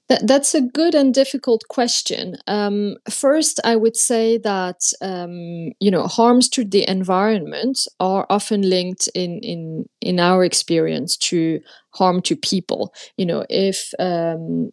That, 0.09 0.25
that's 0.25 0.55
a 0.55 0.61
good 0.61 0.95
and 0.95 1.13
difficult 1.13 1.67
question. 1.67 2.35
Um, 2.47 2.97
first, 3.09 3.59
I 3.63 3.75
would 3.75 3.95
say 3.95 4.39
that 4.39 4.91
um, 5.01 5.71
you 5.79 5.91
know 5.91 6.07
harms 6.07 6.49
to 6.49 6.65
the 6.65 6.89
environment 6.89 7.87
are 7.99 8.25
often 8.29 8.63
linked 8.67 9.07
in 9.13 9.39
in 9.39 9.85
in 10.01 10.19
our 10.19 10.43
experience 10.43 11.15
to 11.29 11.61
harm 11.91 12.21
to 12.23 12.35
people. 12.35 12.91
You 13.17 13.27
know, 13.27 13.45
if 13.51 13.93
um, 13.99 14.71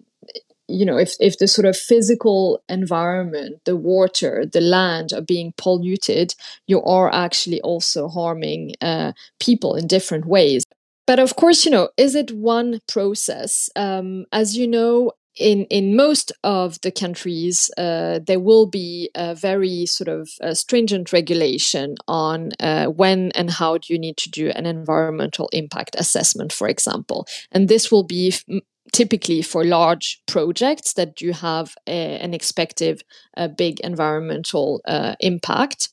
you 0.68 0.84
know 0.84 0.96
if 0.96 1.14
if 1.20 1.38
the 1.38 1.46
sort 1.48 1.66
of 1.66 1.76
physical 1.76 2.62
environment 2.68 3.60
the 3.64 3.76
water 3.76 4.44
the 4.52 4.60
land 4.60 5.12
are 5.12 5.20
being 5.20 5.52
polluted 5.56 6.34
you 6.66 6.82
are 6.82 7.12
actually 7.14 7.60
also 7.60 8.08
harming 8.08 8.72
uh, 8.80 9.12
people 9.40 9.76
in 9.76 9.86
different 9.86 10.26
ways 10.26 10.64
but 11.06 11.20
of 11.20 11.36
course 11.36 11.64
you 11.64 11.70
know 11.70 11.88
is 11.96 12.14
it 12.16 12.32
one 12.32 12.80
process 12.88 13.70
um, 13.76 14.24
as 14.32 14.56
you 14.56 14.66
know 14.66 15.12
in 15.36 15.64
in 15.66 15.96
most 15.96 16.32
of 16.42 16.80
the 16.80 16.90
countries, 16.90 17.70
uh, 17.76 18.20
there 18.26 18.40
will 18.40 18.66
be 18.66 19.10
a 19.14 19.34
very 19.34 19.86
sort 19.86 20.08
of 20.08 20.30
uh, 20.42 20.54
stringent 20.54 21.12
regulation 21.12 21.96
on 22.08 22.50
uh, 22.60 22.86
when 22.86 23.32
and 23.32 23.50
how 23.50 23.78
do 23.78 23.92
you 23.92 23.98
need 23.98 24.16
to 24.18 24.30
do 24.30 24.50
an 24.50 24.66
environmental 24.66 25.48
impact 25.52 25.96
assessment, 25.98 26.52
for 26.52 26.68
example, 26.68 27.26
and 27.52 27.68
this 27.68 27.90
will 27.90 28.04
be 28.04 28.28
f- 28.28 28.44
typically 28.92 29.42
for 29.42 29.64
large 29.64 30.22
projects 30.26 30.94
that 30.94 31.16
do 31.16 31.32
have 31.32 31.74
a, 31.86 32.18
an 32.18 32.32
expected 32.32 33.02
uh, 33.36 33.48
big 33.48 33.80
environmental 33.80 34.80
uh, 34.86 35.14
impact. 35.20 35.90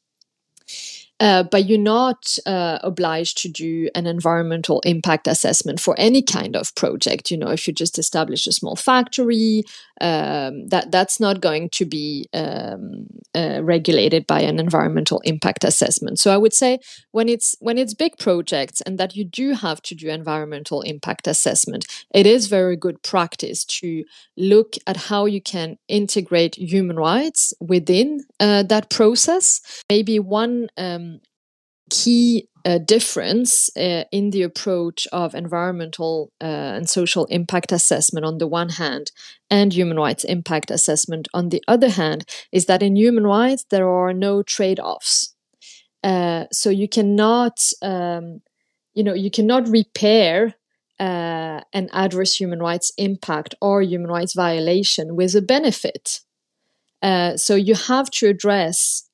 Uh, 1.24 1.42
but 1.42 1.68
you're 1.68 1.80
not 1.80 2.38
uh, 2.46 2.80
obliged 2.84 3.38
to 3.38 3.48
do 3.48 3.90
an 3.96 4.06
environmental 4.06 4.82
impact 4.82 5.26
assessment 5.26 5.80
for 5.80 5.96
any 5.98 6.22
kind 6.22 6.54
of 6.54 6.76
project. 6.76 7.32
You 7.32 7.38
know, 7.38 7.48
if 7.48 7.66
you 7.66 7.74
just 7.74 7.98
establish 7.98 8.46
a 8.46 8.52
small 8.52 8.76
factory, 8.76 9.64
um, 10.02 10.68
that 10.68 10.92
that's 10.92 11.22
not 11.22 11.40
going 11.40 11.70
to 11.70 11.86
be 11.86 12.28
um, 12.34 13.08
uh, 13.34 13.62
regulated 13.64 14.28
by 14.28 14.42
an 14.42 14.60
environmental 14.60 15.22
impact 15.22 15.64
assessment. 15.64 16.20
So 16.20 16.34
I 16.34 16.36
would 16.36 16.52
say 16.52 16.80
when 17.12 17.30
it's 17.30 17.56
when 17.62 17.78
it's 17.78 17.94
big 17.94 18.18
projects 18.18 18.82
and 18.82 18.98
that 18.98 19.16
you 19.16 19.24
do 19.24 19.54
have 19.54 19.82
to 19.84 19.96
do 19.96 20.10
environmental 20.10 20.82
impact 20.82 21.26
assessment, 21.26 21.86
it 22.14 22.26
is 22.26 22.48
very 22.48 22.76
good 22.76 23.02
practice 23.02 23.64
to 23.80 24.04
look 24.36 24.74
at 24.88 24.98
how 24.98 25.24
you 25.26 25.42
can 25.42 25.78
integrate 25.88 26.56
human 26.56 26.98
rights 26.98 27.54
within 27.62 28.26
uh, 28.42 28.64
that 28.64 28.90
process. 28.90 29.62
Maybe 29.90 30.20
one 30.20 30.68
um, 30.78 31.13
key 31.94 32.48
uh, 32.66 32.80
difference 32.80 33.70
uh, 33.78 34.04
in 34.12 34.32
the 34.32 34.42
approach 34.42 35.08
of 35.12 35.36
environmental 35.36 36.32
uh, 36.42 36.78
and 36.78 36.90
social 36.90 37.26
impact 37.26 37.72
assessment 37.72 38.26
on 38.26 38.38
the 38.38 38.48
one 38.48 38.70
hand 38.70 39.12
and 39.52 39.74
human 39.74 39.98
rights 39.98 40.24
impact 40.24 40.72
assessment 40.72 41.28
on 41.34 41.50
the 41.50 41.62
other 41.68 41.90
hand 41.90 42.26
is 42.52 42.66
that 42.66 42.82
in 42.82 42.96
human 42.96 43.26
rights 43.26 43.66
there 43.70 43.88
are 43.88 44.14
no 44.14 44.42
trade-offs. 44.42 45.36
Uh, 46.04 46.46
so 46.52 46.70
you 46.70 46.88
cannot 46.88 47.60
um, 47.82 48.42
you 48.94 49.04
know 49.04 49.14
you 49.14 49.30
cannot 49.30 49.68
repair 49.68 50.56
uh, 51.00 51.62
an 51.74 51.90
adverse 51.92 52.36
human 52.36 52.60
rights 52.60 52.92
impact 52.98 53.56
or 53.62 53.82
human 53.82 54.10
rights 54.10 54.34
violation 54.34 55.16
with 55.16 55.36
a 55.36 55.42
benefit. 55.42 56.22
Uh, 57.02 57.36
so 57.36 57.56
you 57.56 57.76
have 57.76 58.10
to 58.10 58.28
address 58.28 59.10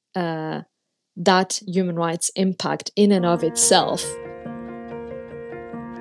that 1.20 1.62
human 1.68 1.96
rights 1.96 2.32
impact 2.36 2.92
in 2.96 3.12
and 3.12 3.26
of 3.26 3.44
itself. 3.44 4.04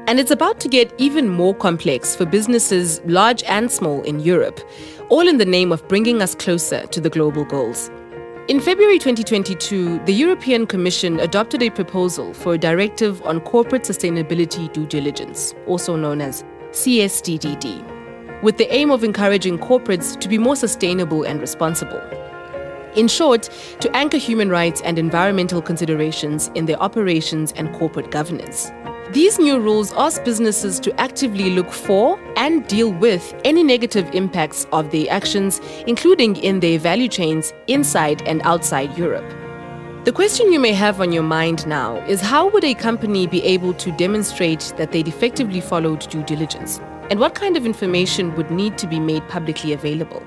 And 0.06 0.18
it's 0.18 0.30
about 0.30 0.58
to 0.60 0.68
get 0.68 0.94
even 0.96 1.28
more 1.28 1.54
complex 1.54 2.16
for 2.16 2.24
businesses, 2.24 3.02
large 3.04 3.42
and 3.42 3.70
small, 3.70 4.00
in 4.04 4.20
Europe, 4.20 4.58
all 5.10 5.28
in 5.28 5.36
the 5.36 5.44
name 5.44 5.70
of 5.70 5.86
bringing 5.86 6.22
us 6.22 6.34
closer 6.34 6.86
to 6.86 7.00
the 7.00 7.10
global 7.10 7.44
goals. 7.44 7.90
In 8.48 8.60
February 8.60 8.98
2022, 8.98 9.98
the 10.06 10.14
European 10.14 10.66
Commission 10.66 11.20
adopted 11.20 11.62
a 11.62 11.68
proposal 11.68 12.32
for 12.32 12.54
a 12.54 12.58
directive 12.58 13.20
on 13.26 13.40
corporate 13.40 13.82
sustainability 13.82 14.72
due 14.72 14.86
diligence, 14.86 15.54
also 15.66 15.96
known 15.96 16.22
as 16.22 16.42
CSDDD, 16.70 18.42
with 18.42 18.56
the 18.56 18.72
aim 18.72 18.90
of 18.90 19.04
encouraging 19.04 19.58
corporates 19.58 20.18
to 20.18 20.28
be 20.28 20.38
more 20.38 20.56
sustainable 20.56 21.24
and 21.24 21.42
responsible. 21.42 22.00
In 22.96 23.08
short, 23.08 23.50
to 23.80 23.96
anchor 23.96 24.16
human 24.16 24.48
rights 24.48 24.80
and 24.82 24.98
environmental 24.98 25.62
considerations 25.62 26.50
in 26.54 26.66
their 26.66 26.80
operations 26.82 27.52
and 27.52 27.72
corporate 27.74 28.10
governance. 28.10 28.70
These 29.12 29.38
new 29.38 29.58
rules 29.58 29.92
ask 29.94 30.22
businesses 30.22 30.78
to 30.80 31.00
actively 31.00 31.50
look 31.50 31.70
for 31.70 32.20
and 32.36 32.66
deal 32.66 32.92
with 32.92 33.34
any 33.44 33.62
negative 33.62 34.06
impacts 34.12 34.66
of 34.70 34.90
their 34.90 35.06
actions, 35.10 35.60
including 35.86 36.36
in 36.36 36.60
their 36.60 36.78
value 36.78 37.08
chains 37.08 37.54
inside 37.68 38.20
and 38.28 38.42
outside 38.42 38.96
Europe. 38.98 39.24
The 40.04 40.12
question 40.12 40.52
you 40.52 40.60
may 40.60 40.72
have 40.72 41.00
on 41.00 41.12
your 41.12 41.22
mind 41.22 41.66
now 41.66 41.96
is 42.06 42.20
how 42.20 42.48
would 42.48 42.64
a 42.64 42.74
company 42.74 43.26
be 43.26 43.42
able 43.44 43.74
to 43.74 43.92
demonstrate 43.92 44.72
that 44.76 44.92
they'd 44.92 45.08
effectively 45.08 45.60
followed 45.60 46.00
due 46.08 46.22
diligence? 46.22 46.80
And 47.10 47.18
what 47.18 47.34
kind 47.34 47.56
of 47.56 47.64
information 47.64 48.34
would 48.36 48.50
need 48.50 48.76
to 48.78 48.86
be 48.86 49.00
made 49.00 49.26
publicly 49.28 49.72
available? 49.72 50.22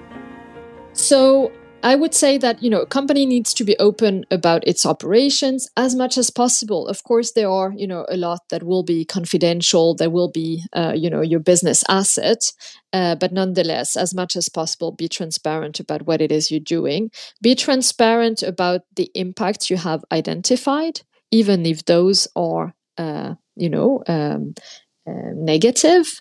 So, 0.94 1.51
I 1.83 1.95
would 1.95 2.13
say 2.13 2.38
that 2.38 2.61
you 2.61 2.69
know 2.69 2.81
a 2.81 2.85
company 2.85 3.25
needs 3.25 3.53
to 3.55 3.63
be 3.63 3.77
open 3.77 4.25
about 4.31 4.67
its 4.67 4.85
operations 4.85 5.67
as 5.75 5.95
much 5.95 6.17
as 6.17 6.29
possible. 6.29 6.88
Of 6.88 7.03
course, 7.03 7.31
there 7.31 7.50
are 7.50 7.73
you 7.75 7.88
know 7.88 8.05
a 8.09 8.17
lot 8.17 8.41
that 8.50 8.63
will 8.63 8.83
be 8.83 9.05
confidential. 9.05 9.95
There 9.95 10.09
will 10.09 10.29
be 10.29 10.63
uh, 10.73 10.93
you 10.95 11.09
know 11.09 11.21
your 11.21 11.39
business 11.39 11.83
assets, 11.89 12.53
uh, 12.93 13.15
but 13.15 13.31
nonetheless, 13.31 13.97
as 13.97 14.13
much 14.13 14.35
as 14.35 14.50
possible, 14.50 14.91
be 14.91 15.07
transparent 15.07 15.79
about 15.79 16.05
what 16.05 16.21
it 16.21 16.31
is 16.31 16.51
you're 16.51 16.59
doing. 16.59 17.09
Be 17.41 17.55
transparent 17.55 18.43
about 18.43 18.81
the 18.95 19.09
impacts 19.15 19.69
you 19.69 19.77
have 19.77 20.03
identified, 20.11 21.01
even 21.31 21.65
if 21.65 21.85
those 21.85 22.27
are 22.35 22.73
uh, 22.97 23.35
you 23.55 23.69
know 23.69 24.03
um, 24.07 24.53
uh, 25.07 25.33
negative. 25.35 26.19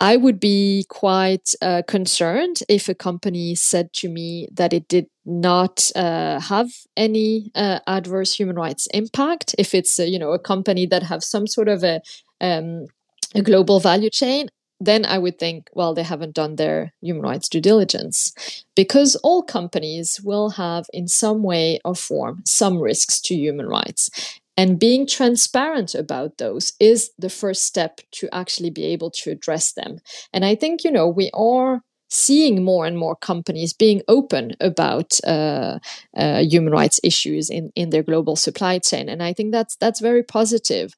Uh, 0.00 0.04
I 0.04 0.16
would 0.16 0.40
be 0.40 0.84
quite 0.88 1.54
uh, 1.62 1.82
concerned 1.86 2.60
if 2.68 2.88
a 2.88 2.94
company 2.94 3.54
said 3.54 3.92
to 3.94 4.08
me 4.08 4.48
that 4.52 4.72
it 4.72 4.88
did 4.88 5.06
not 5.24 5.90
uh, 5.96 6.40
have 6.40 6.68
any 6.96 7.50
uh, 7.54 7.80
adverse 7.86 8.34
human 8.34 8.56
rights 8.56 8.86
impact. 8.94 9.54
If 9.58 9.74
it's 9.74 9.98
you 9.98 10.18
know 10.18 10.32
a 10.32 10.38
company 10.38 10.86
that 10.86 11.02
have 11.02 11.22
some 11.22 11.46
sort 11.46 11.68
of 11.68 11.84
a 11.84 12.00
um, 12.40 12.86
a 13.34 13.42
global 13.42 13.80
value 13.80 14.10
chain, 14.10 14.48
then 14.80 15.04
I 15.04 15.18
would 15.18 15.38
think, 15.38 15.68
well, 15.74 15.94
they 15.94 16.02
haven't 16.02 16.34
done 16.34 16.56
their 16.56 16.92
human 17.00 17.22
rights 17.22 17.48
due 17.48 17.60
diligence. 17.60 18.32
Because 18.76 19.16
all 19.16 19.42
companies 19.42 20.20
will 20.22 20.50
have, 20.50 20.86
in 20.92 21.08
some 21.08 21.42
way 21.42 21.80
or 21.84 21.94
form, 21.94 22.42
some 22.46 22.78
risks 22.80 23.20
to 23.22 23.34
human 23.34 23.66
rights. 23.66 24.10
And 24.58 24.78
being 24.78 25.06
transparent 25.06 25.94
about 25.94 26.38
those 26.38 26.72
is 26.80 27.12
the 27.16 27.30
first 27.30 27.62
step 27.62 28.00
to 28.18 28.28
actually 28.32 28.70
be 28.70 28.84
able 28.86 29.10
to 29.22 29.30
address 29.30 29.72
them. 29.72 30.00
And 30.32 30.44
I 30.44 30.56
think, 30.56 30.82
you 30.82 30.90
know, 30.90 31.08
we 31.08 31.30
are 31.32 31.82
seeing 32.10 32.64
more 32.64 32.84
and 32.84 32.98
more 32.98 33.14
companies 33.14 33.72
being 33.72 34.02
open 34.08 34.56
about 34.60 35.20
uh, 35.24 35.78
uh, 36.16 36.40
human 36.40 36.72
rights 36.72 36.98
issues 37.04 37.50
in, 37.50 37.70
in 37.76 37.90
their 37.90 38.02
global 38.02 38.34
supply 38.34 38.80
chain. 38.80 39.08
And 39.08 39.22
I 39.22 39.32
think 39.32 39.52
that's, 39.52 39.76
that's 39.76 40.00
very 40.00 40.24
positive. 40.24 40.94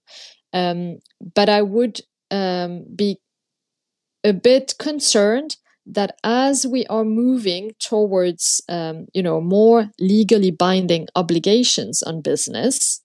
Um, 0.55 1.01
but 1.35 1.51
I 1.51 1.61
would 1.61 2.01
um, 2.31 2.87
be 2.97 3.19
a 4.25 4.33
bit 4.33 4.75
concerned 4.79 5.57
that 5.85 6.17
as 6.25 6.67
we 6.67 6.87
are 6.87 7.05
moving 7.05 7.73
towards, 7.79 8.63
um, 8.69 9.07
you 9.13 9.23
know, 9.23 9.41
more 9.41 9.91
legally 9.99 10.51
binding 10.51 11.09
obligations 11.15 12.03
on 12.03 12.23
business, 12.23 13.03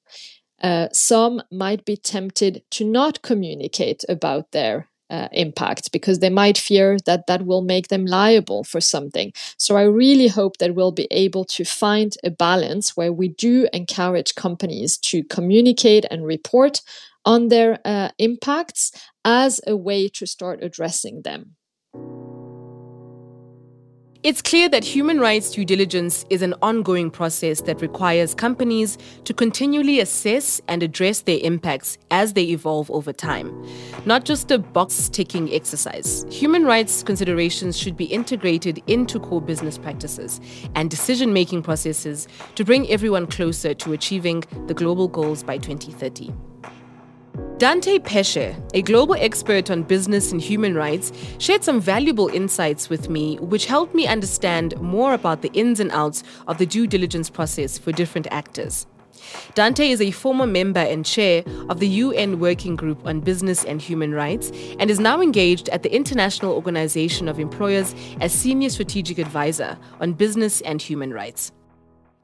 uh, 0.62 0.88
some 0.92 1.42
might 1.52 1.86
be 1.86 1.98
tempted 1.98 2.64
to 2.72 2.86
not 2.86 3.22
communicate 3.22 4.04
about 4.08 4.52
their 4.52 4.90
uh, 5.10 5.28
impact 5.32 5.92
because 5.92 6.20
they 6.20 6.30
might 6.30 6.58
fear 6.58 6.98
that 7.06 7.28
that 7.28 7.46
will 7.46 7.62
make 7.62 7.90
them 7.90 8.06
liable 8.06 8.64
for 8.64 8.82
something. 8.82 9.32
So 9.58 9.76
I 9.78 9.84
really 9.84 10.28
hope 10.28 10.58
that 10.58 10.76
we'll 10.76 10.92
be 10.92 11.08
able 11.12 11.46
to 11.46 11.64
find 11.64 12.16
a 12.24 12.32
balance 12.32 12.98
where 12.98 13.14
we 13.14 13.28
do 13.28 13.68
encourage 13.72 14.36
companies 14.36 14.98
to 15.00 15.24
communicate 15.24 16.06
and 16.10 16.26
report 16.26 16.82
on 17.24 17.50
their 17.50 17.80
uh, 17.86 18.10
impacts 18.18 18.92
as 19.24 19.62
a 19.68 19.76
way 19.76 20.08
to 20.10 20.26
start 20.26 20.64
addressing 20.64 21.22
them. 21.24 21.56
It's 24.26 24.42
clear 24.42 24.68
that 24.70 24.84
human 24.84 25.20
rights 25.20 25.52
due 25.52 25.66
diligence 25.66 26.26
is 26.32 26.42
an 26.42 26.56
ongoing 26.64 27.12
process 27.12 27.62
that 27.62 27.80
requires 27.80 28.34
companies 28.34 28.98
to 29.24 29.36
continually 29.36 30.00
assess 30.00 30.60
and 30.68 30.82
address 30.82 31.22
their 31.22 31.38
impacts 31.44 32.00
as 32.10 32.34
they 32.34 32.46
evolve 32.46 32.90
over 32.90 33.14
time. 33.14 33.54
Not 34.08 34.26
just 34.26 34.50
a 34.50 34.58
box 34.58 35.10
ticking 35.10 35.54
exercise. 35.54 36.26
Human 36.32 36.66
rights 36.66 37.04
considerations 37.04 37.78
should 37.78 37.96
be 37.96 38.06
integrated 38.06 38.82
into 38.88 39.20
core 39.20 39.44
business 39.44 39.78
practices 39.78 40.42
and 40.74 40.90
decision 40.90 41.32
making 41.32 41.62
processes 41.62 42.28
to 42.56 42.66
bring 42.66 42.90
everyone 42.90 43.28
closer 43.28 43.76
to 43.76 43.94
achieving 43.94 44.44
the 44.66 44.74
global 44.74 45.08
goals 45.08 45.44
by 45.44 45.60
2030. 45.60 46.34
Dante 47.58 48.00
Pesce, 48.00 48.54
a 48.74 48.82
global 48.82 49.16
expert 49.16 49.72
on 49.72 49.84
business 49.84 50.34
and 50.34 50.42
human 50.42 50.76
rights, 50.76 51.14
shared 51.38 51.64
some 51.64 51.80
valuable 51.80 52.28
insights 52.28 52.90
with 52.90 53.10
me, 53.10 53.38
which 53.38 53.66
helped 53.66 53.96
me 53.96 54.08
understand 54.08 54.78
more 54.82 55.14
about 55.14 55.42
the 55.42 55.50
ins 55.54 55.80
and 55.80 55.90
outs 55.92 56.22
of 56.48 56.58
the 56.58 56.66
due 56.66 56.86
diligence 56.86 57.30
process 57.30 57.78
for 57.78 57.94
different 57.94 58.28
actors. 58.30 58.88
Dante 59.54 59.90
is 59.90 60.02
a 60.02 60.12
former 60.12 60.46
member 60.46 60.82
and 60.82 61.06
chair 61.06 61.46
of 61.70 61.80
the 61.80 61.88
UN 61.88 62.42
Working 62.42 62.76
Group 62.76 63.06
on 63.08 63.22
Business 63.22 63.64
and 63.64 63.82
Human 63.82 64.14
Rights 64.14 64.52
and 64.78 64.92
is 64.92 65.00
now 65.00 65.22
engaged 65.22 65.70
at 65.70 65.82
the 65.82 65.96
International 65.96 66.52
Organization 66.52 67.30
of 67.30 67.40
Employers 67.40 67.96
as 68.20 68.34
Senior 68.34 68.70
Strategic 68.70 69.18
Advisor 69.18 69.78
on 70.02 70.12
Business 70.12 70.60
and 70.62 70.82
Human 70.82 71.14
Rights. 71.14 71.54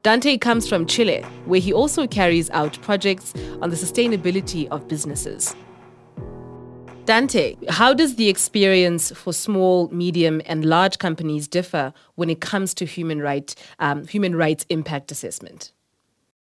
Dante 0.02 0.36
comes 0.36 0.68
from 0.68 0.84
Chile, 0.84 1.22
where 1.44 1.60
he 1.60 1.72
also 1.72 2.08
carries 2.08 2.50
out 2.50 2.80
projects 2.82 3.32
on 3.60 3.70
the 3.70 3.76
sustainability 3.76 4.66
of 4.68 4.88
businesses. 4.88 5.54
Dante, 7.04 7.56
how 7.68 7.94
does 7.94 8.16
the 8.16 8.28
experience 8.28 9.12
for 9.12 9.32
small, 9.32 9.88
medium, 9.90 10.42
and 10.46 10.64
large 10.64 10.98
companies 10.98 11.46
differ 11.46 11.92
when 12.16 12.30
it 12.30 12.40
comes 12.40 12.74
to 12.74 12.84
human, 12.84 13.22
right, 13.22 13.54
um, 13.78 14.04
human 14.08 14.34
rights 14.34 14.66
impact 14.70 15.12
assessment? 15.12 15.70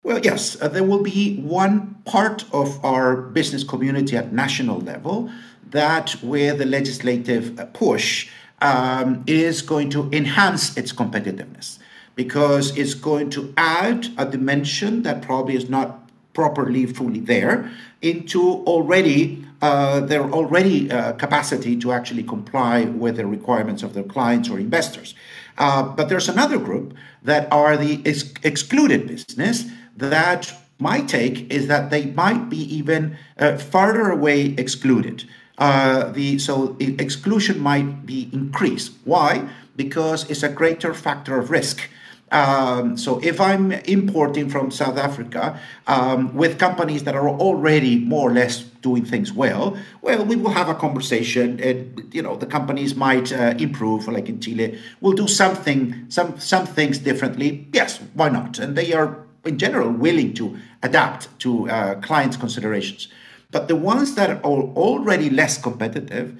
Well, 0.04 0.20
yes, 0.20 0.62
uh, 0.62 0.68
there 0.68 0.84
will 0.84 1.02
be 1.02 1.38
one 1.38 1.96
part 2.06 2.46
of 2.54 2.84
our 2.86 3.16
business 3.16 3.64
community 3.64 4.16
at 4.16 4.32
national 4.32 4.80
level 4.82 5.32
that, 5.72 6.12
where 6.22 6.54
the 6.54 6.66
legislative 6.66 7.60
push, 7.74 8.30
um, 8.62 9.24
is 9.26 9.64
going 9.64 9.90
to 9.90 10.08
enhance 10.12 10.78
its 10.78 10.94
competitiveness 10.94 11.79
because 12.20 12.78
it's 12.78 12.96
going 12.96 13.30
to 13.30 13.54
add 13.56 14.10
a 14.18 14.26
dimension 14.26 15.04
that 15.04 15.22
probably 15.22 15.56
is 15.56 15.70
not 15.70 15.88
properly 16.34 16.86
fully 16.86 17.22
there 17.22 17.72
into 18.02 18.42
already 18.74 19.42
uh, 19.62 20.02
their 20.02 20.26
already 20.30 20.92
uh, 20.92 21.14
capacity 21.14 21.78
to 21.78 21.94
actually 21.94 22.24
comply 22.24 22.84
with 22.84 23.16
the 23.16 23.26
requirements 23.26 23.84
of 23.84 23.94
their 23.94 24.04
clients 24.04 24.50
or 24.50 24.60
investors. 24.60 25.16
Uh, 25.58 25.82
but 25.82 26.10
there's 26.10 26.28
another 26.28 26.58
group 26.58 26.94
that 27.24 27.48
are 27.54 27.78
the 27.78 28.02
ex- 28.06 28.34
excluded 28.44 29.08
business 29.08 29.64
that 29.96 30.54
my 30.78 31.00
take 31.00 31.50
is 31.50 31.68
that 31.68 31.90
they 31.90 32.08
might 32.24 32.50
be 32.50 32.62
even 32.80 33.18
uh, 33.38 33.56
farther 33.56 34.10
away 34.10 34.56
excluded. 34.58 35.24
Uh, 35.58 36.12
the 36.12 36.38
so 36.38 36.76
exclusion 36.80 37.62
might 37.62 38.06
be 38.06 38.30
increased. 38.34 38.92
Why? 39.06 39.48
Because 39.78 40.30
it's 40.30 40.44
a 40.44 40.50
greater 40.50 40.94
factor 40.94 41.40
of 41.40 41.50
risk. 41.50 41.90
Um, 42.32 42.96
so 42.96 43.20
if 43.24 43.42
I'm 43.42 43.72
importing 43.72 44.50
from 44.50 44.70
South 44.72 44.98
Africa 44.98 45.60
um, 45.88 46.34
with 46.36 46.60
companies 46.60 47.04
that 47.04 47.16
are 47.16 47.28
already 47.28 48.00
more 48.00 48.30
or 48.30 48.34
less 48.34 48.62
doing 48.82 49.04
things 49.04 49.34
well, 49.34 49.78
well, 50.02 50.24
we 50.26 50.36
will 50.36 50.52
have 50.52 50.70
a 50.70 50.76
conversation, 50.76 51.60
and 51.60 52.14
you 52.14 52.22
know 52.22 52.36
the 52.36 52.46
companies 52.46 52.96
might 52.96 53.32
uh, 53.34 53.56
improve. 53.58 54.08
Like 54.08 54.30
in 54.30 54.40
Chile, 54.40 54.80
we'll 55.02 55.14
do 55.14 55.28
something, 55.28 56.06
some 56.10 56.40
some 56.40 56.66
things 56.68 57.00
differently. 57.00 57.68
Yes, 57.74 58.00
why 58.14 58.30
not? 58.30 58.60
And 58.60 58.76
they 58.76 58.94
are 58.94 59.18
in 59.46 59.58
general 59.58 59.90
willing 59.90 60.34
to 60.36 60.58
adapt 60.84 61.28
to 61.40 61.70
uh, 61.70 61.96
clients' 61.96 62.38
considerations. 62.38 63.08
But 63.52 63.68
the 63.68 63.76
ones 63.76 64.14
that 64.16 64.30
are 64.30 64.38
already 64.44 65.30
less 65.30 65.58
competitive, 65.58 66.40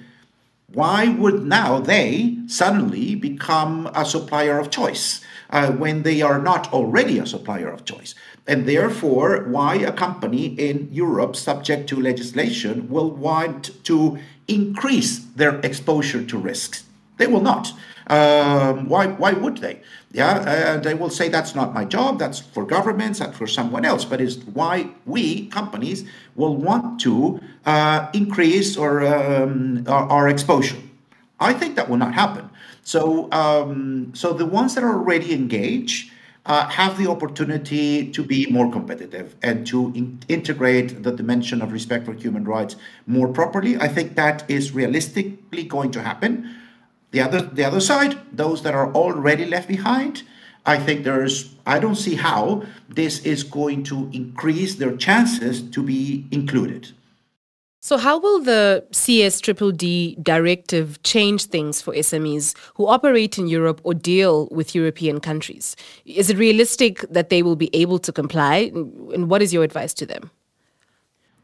why 0.72 1.08
would 1.08 1.42
now 1.42 1.80
they 1.80 2.38
suddenly 2.46 3.16
become 3.16 3.90
a 3.94 4.04
supplier 4.04 4.60
of 4.60 4.70
choice? 4.70 5.20
Uh, 5.50 5.70
when 5.72 6.02
they 6.02 6.22
are 6.22 6.38
not 6.38 6.72
already 6.72 7.18
a 7.18 7.26
supplier 7.26 7.68
of 7.68 7.84
choice. 7.84 8.14
And 8.46 8.66
therefore, 8.66 9.44
why 9.48 9.76
a 9.76 9.92
company 9.92 10.46
in 10.46 10.88
Europe, 10.90 11.36
subject 11.36 11.88
to 11.90 12.00
legislation, 12.00 12.88
will 12.88 13.10
want 13.10 13.84
to 13.84 14.18
increase 14.48 15.18
their 15.36 15.60
exposure 15.60 16.24
to 16.24 16.38
risks? 16.38 16.84
They 17.18 17.26
will 17.26 17.42
not. 17.42 17.72
Um, 18.06 18.88
why, 18.88 19.06
why 19.06 19.32
would 19.32 19.58
they? 19.58 19.82
Yeah, 20.10 20.74
and 20.74 20.82
they 20.82 20.94
will 20.94 21.10
say 21.10 21.28
that's 21.28 21.54
not 21.54 21.72
my 21.72 21.84
job, 21.84 22.18
that's 22.18 22.40
for 22.40 22.64
governments, 22.66 23.20
that's 23.20 23.36
for 23.38 23.46
someone 23.46 23.84
else. 23.84 24.04
But 24.04 24.20
it's 24.20 24.36
why 24.38 24.88
we, 25.06 25.46
companies, 25.46 26.04
will 26.34 26.56
want 26.56 27.00
to 27.02 27.40
uh, 27.66 28.08
increase 28.12 28.76
or 28.76 29.06
um, 29.06 29.84
our, 29.86 30.08
our 30.10 30.28
exposure. 30.28 30.78
I 31.38 31.52
think 31.52 31.76
that 31.76 31.88
will 31.88 31.98
not 31.98 32.14
happen. 32.14 32.49
So, 32.82 33.30
um, 33.32 34.12
so 34.14 34.32
the 34.32 34.46
ones 34.46 34.74
that 34.74 34.84
are 34.84 34.94
already 34.94 35.32
engaged 35.32 36.10
uh, 36.46 36.68
have 36.68 36.98
the 36.98 37.08
opportunity 37.08 38.10
to 38.10 38.24
be 38.24 38.46
more 38.46 38.70
competitive 38.72 39.36
and 39.42 39.66
to 39.66 39.92
in- 39.94 40.20
integrate 40.28 41.02
the 41.02 41.12
dimension 41.12 41.60
of 41.62 41.72
respect 41.72 42.06
for 42.06 42.14
human 42.14 42.44
rights 42.44 42.76
more 43.06 43.28
properly. 43.28 43.76
I 43.76 43.88
think 43.88 44.16
that 44.16 44.48
is 44.48 44.72
realistically 44.72 45.64
going 45.64 45.90
to 45.92 46.02
happen. 46.02 46.56
The 47.10 47.20
other, 47.20 47.42
the 47.42 47.64
other 47.64 47.80
side, 47.80 48.18
those 48.32 48.62
that 48.62 48.74
are 48.74 48.92
already 48.94 49.44
left 49.44 49.68
behind, 49.68 50.22
I 50.64 50.78
think 50.78 51.04
there's, 51.04 51.54
I 51.66 51.78
don't 51.78 51.96
see 51.96 52.14
how 52.14 52.64
this 52.88 53.24
is 53.24 53.42
going 53.42 53.82
to 53.84 54.10
increase 54.12 54.76
their 54.76 54.96
chances 54.96 55.62
to 55.62 55.82
be 55.82 56.26
included. 56.30 56.92
So, 57.82 57.96
how 57.96 58.18
will 58.18 58.40
the 58.40 58.84
CSDDD 58.92 60.22
directive 60.22 61.02
change 61.02 61.46
things 61.46 61.80
for 61.80 61.94
SMEs 61.94 62.54
who 62.74 62.86
operate 62.86 63.38
in 63.38 63.48
Europe 63.48 63.80
or 63.84 63.94
deal 63.94 64.48
with 64.50 64.74
European 64.74 65.18
countries? 65.18 65.76
Is 66.04 66.28
it 66.28 66.36
realistic 66.36 67.00
that 67.10 67.30
they 67.30 67.42
will 67.42 67.56
be 67.56 67.70
able 67.74 67.98
to 68.00 68.12
comply? 68.12 68.70
And 68.74 69.30
what 69.30 69.40
is 69.40 69.54
your 69.54 69.64
advice 69.64 69.94
to 69.94 70.04
them? 70.04 70.30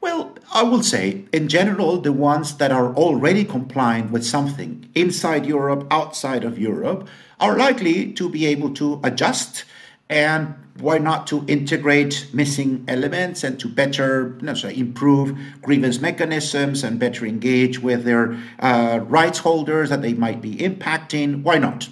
Well, 0.02 0.36
I 0.52 0.62
will 0.62 0.82
say, 0.82 1.24
in 1.32 1.48
general, 1.48 2.02
the 2.02 2.12
ones 2.12 2.58
that 2.58 2.70
are 2.70 2.94
already 2.94 3.42
compliant 3.42 4.10
with 4.10 4.22
something 4.22 4.90
inside 4.94 5.46
Europe, 5.46 5.86
outside 5.90 6.44
of 6.44 6.58
Europe, 6.58 7.08
are 7.40 7.56
likely 7.56 8.12
to 8.12 8.28
be 8.28 8.44
able 8.44 8.74
to 8.74 9.00
adjust 9.02 9.64
and 10.08 10.54
why 10.78 10.98
not 10.98 11.26
to 11.26 11.44
integrate 11.48 12.28
missing 12.32 12.84
elements 12.86 13.42
and 13.42 13.58
to 13.58 13.68
better 13.68 14.36
you 14.40 14.46
know, 14.46 14.54
so 14.54 14.68
improve 14.68 15.36
grievance 15.62 16.00
mechanisms 16.00 16.84
and 16.84 16.98
better 16.98 17.24
engage 17.24 17.78
with 17.78 18.04
their 18.04 18.36
uh, 18.60 19.00
rights 19.04 19.38
holders 19.38 19.88
that 19.88 20.02
they 20.02 20.12
might 20.14 20.40
be 20.40 20.56
impacting 20.56 21.42
why 21.42 21.58
not 21.58 21.88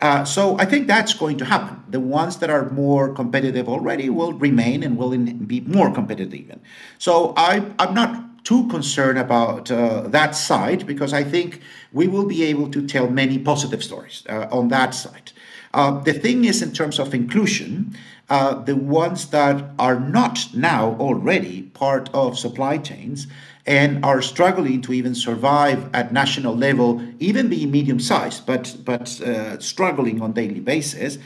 uh, 0.00 0.24
so 0.24 0.58
I 0.58 0.66
think 0.66 0.86
that's 0.86 1.14
going 1.14 1.38
to 1.38 1.44
happen. 1.44 1.82
The 1.88 2.00
ones 2.00 2.36
that 2.38 2.50
are 2.50 2.68
more 2.70 3.14
competitive 3.14 3.68
already 3.68 4.10
will 4.10 4.34
remain 4.34 4.82
and 4.82 4.98
will 4.98 5.16
be 5.16 5.60
more 5.62 5.90
competitive. 5.90 6.58
So 6.98 7.32
I, 7.36 7.64
I'm 7.78 7.94
not 7.94 8.44
too 8.44 8.68
concerned 8.68 9.18
about 9.18 9.70
uh, 9.70 10.02
that 10.08 10.36
side 10.36 10.86
because 10.86 11.12
I 11.12 11.24
think 11.24 11.62
we 11.92 12.06
will 12.06 12.26
be 12.26 12.44
able 12.44 12.70
to 12.70 12.86
tell 12.86 13.08
many 13.08 13.38
positive 13.38 13.82
stories 13.82 14.22
uh, 14.28 14.46
on 14.52 14.68
that 14.68 14.94
side. 14.94 15.32
Uh, 15.76 16.00
the 16.00 16.12
thing 16.14 16.46
is, 16.46 16.62
in 16.62 16.72
terms 16.72 16.98
of 16.98 17.12
inclusion, 17.12 17.94
uh, 18.30 18.54
the 18.64 18.74
ones 18.74 19.28
that 19.28 19.62
are 19.78 20.00
not 20.00 20.48
now 20.54 20.96
already 20.98 21.62
part 21.74 22.08
of 22.14 22.38
supply 22.38 22.78
chains 22.78 23.26
and 23.66 24.02
are 24.02 24.22
struggling 24.22 24.80
to 24.80 24.94
even 24.94 25.14
survive 25.14 25.90
at 25.92 26.14
national 26.14 26.56
level, 26.56 27.02
even 27.18 27.50
being 27.50 27.70
medium 27.70 28.00
sized, 28.00 28.46
but 28.46 28.74
but 28.86 29.20
uh, 29.20 29.58
struggling 29.60 30.22
on 30.22 30.32
daily 30.32 30.60
basis. 30.60 31.18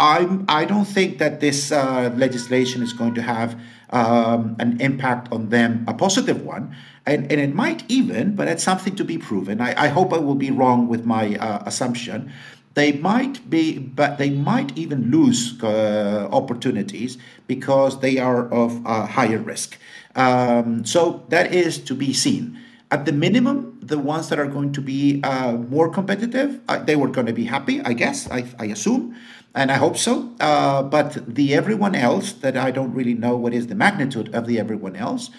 I'm, 0.00 0.46
I 0.48 0.64
don't 0.64 0.86
think 0.86 1.18
that 1.18 1.40
this 1.40 1.70
uh, 1.70 2.10
legislation 2.16 2.82
is 2.82 2.92
going 2.92 3.14
to 3.14 3.22
have 3.22 3.60
um, 3.90 4.56
an 4.58 4.80
impact 4.80 5.30
on 5.30 5.50
them, 5.50 5.84
a 5.86 5.94
positive 5.94 6.42
one. 6.42 6.74
And, 7.04 7.30
and 7.30 7.40
it 7.40 7.54
might 7.54 7.84
even, 7.88 8.34
but 8.34 8.48
it's 8.48 8.64
something 8.64 8.96
to 8.96 9.04
be 9.04 9.18
proven. 9.18 9.60
I, 9.60 9.84
I 9.84 9.88
hope 9.88 10.12
I 10.12 10.18
will 10.18 10.34
be 10.34 10.50
wrong 10.50 10.88
with 10.88 11.04
my 11.04 11.36
uh, 11.36 11.62
assumption. 11.66 12.32
They 12.74 12.92
might 12.92 13.50
be, 13.50 13.78
but 13.78 14.18
they 14.18 14.30
might 14.30 14.76
even 14.78 15.10
lose 15.10 15.62
uh, 15.62 16.28
opportunities 16.32 17.18
because 17.46 18.00
they 18.00 18.18
are 18.18 18.48
of 18.50 18.82
higher 18.84 19.38
risk. 19.38 19.78
Um, 20.14 20.84
so 20.84 21.24
that 21.28 21.54
is 21.54 21.78
to 21.78 21.94
be 21.94 22.12
seen. 22.12 22.58
At 22.90 23.06
the 23.06 23.12
minimum, 23.12 23.80
the 23.80 23.98
ones 23.98 24.28
that 24.28 24.38
are 24.38 24.46
going 24.46 24.72
to 24.72 24.82
be 24.82 25.22
uh, 25.24 25.52
more 25.52 25.88
competitive, 25.88 26.60
uh, 26.68 26.78
they 26.78 26.94
were 26.94 27.08
going 27.08 27.26
to 27.26 27.32
be 27.32 27.44
happy, 27.44 27.80
I 27.80 27.94
guess, 27.94 28.30
I, 28.30 28.44
I 28.58 28.66
assume, 28.66 29.16
and 29.54 29.72
I 29.72 29.76
hope 29.76 29.96
so. 29.96 30.30
Uh, 30.40 30.82
but 30.82 31.34
the 31.34 31.54
everyone 31.54 31.94
else, 31.94 32.32
that 32.44 32.54
I 32.54 32.70
don't 32.70 32.92
really 32.92 33.14
know 33.14 33.34
what 33.34 33.54
is 33.54 33.68
the 33.68 33.74
magnitude 33.74 34.34
of 34.34 34.46
the 34.46 34.58
everyone 34.58 34.94
else, 34.96 35.30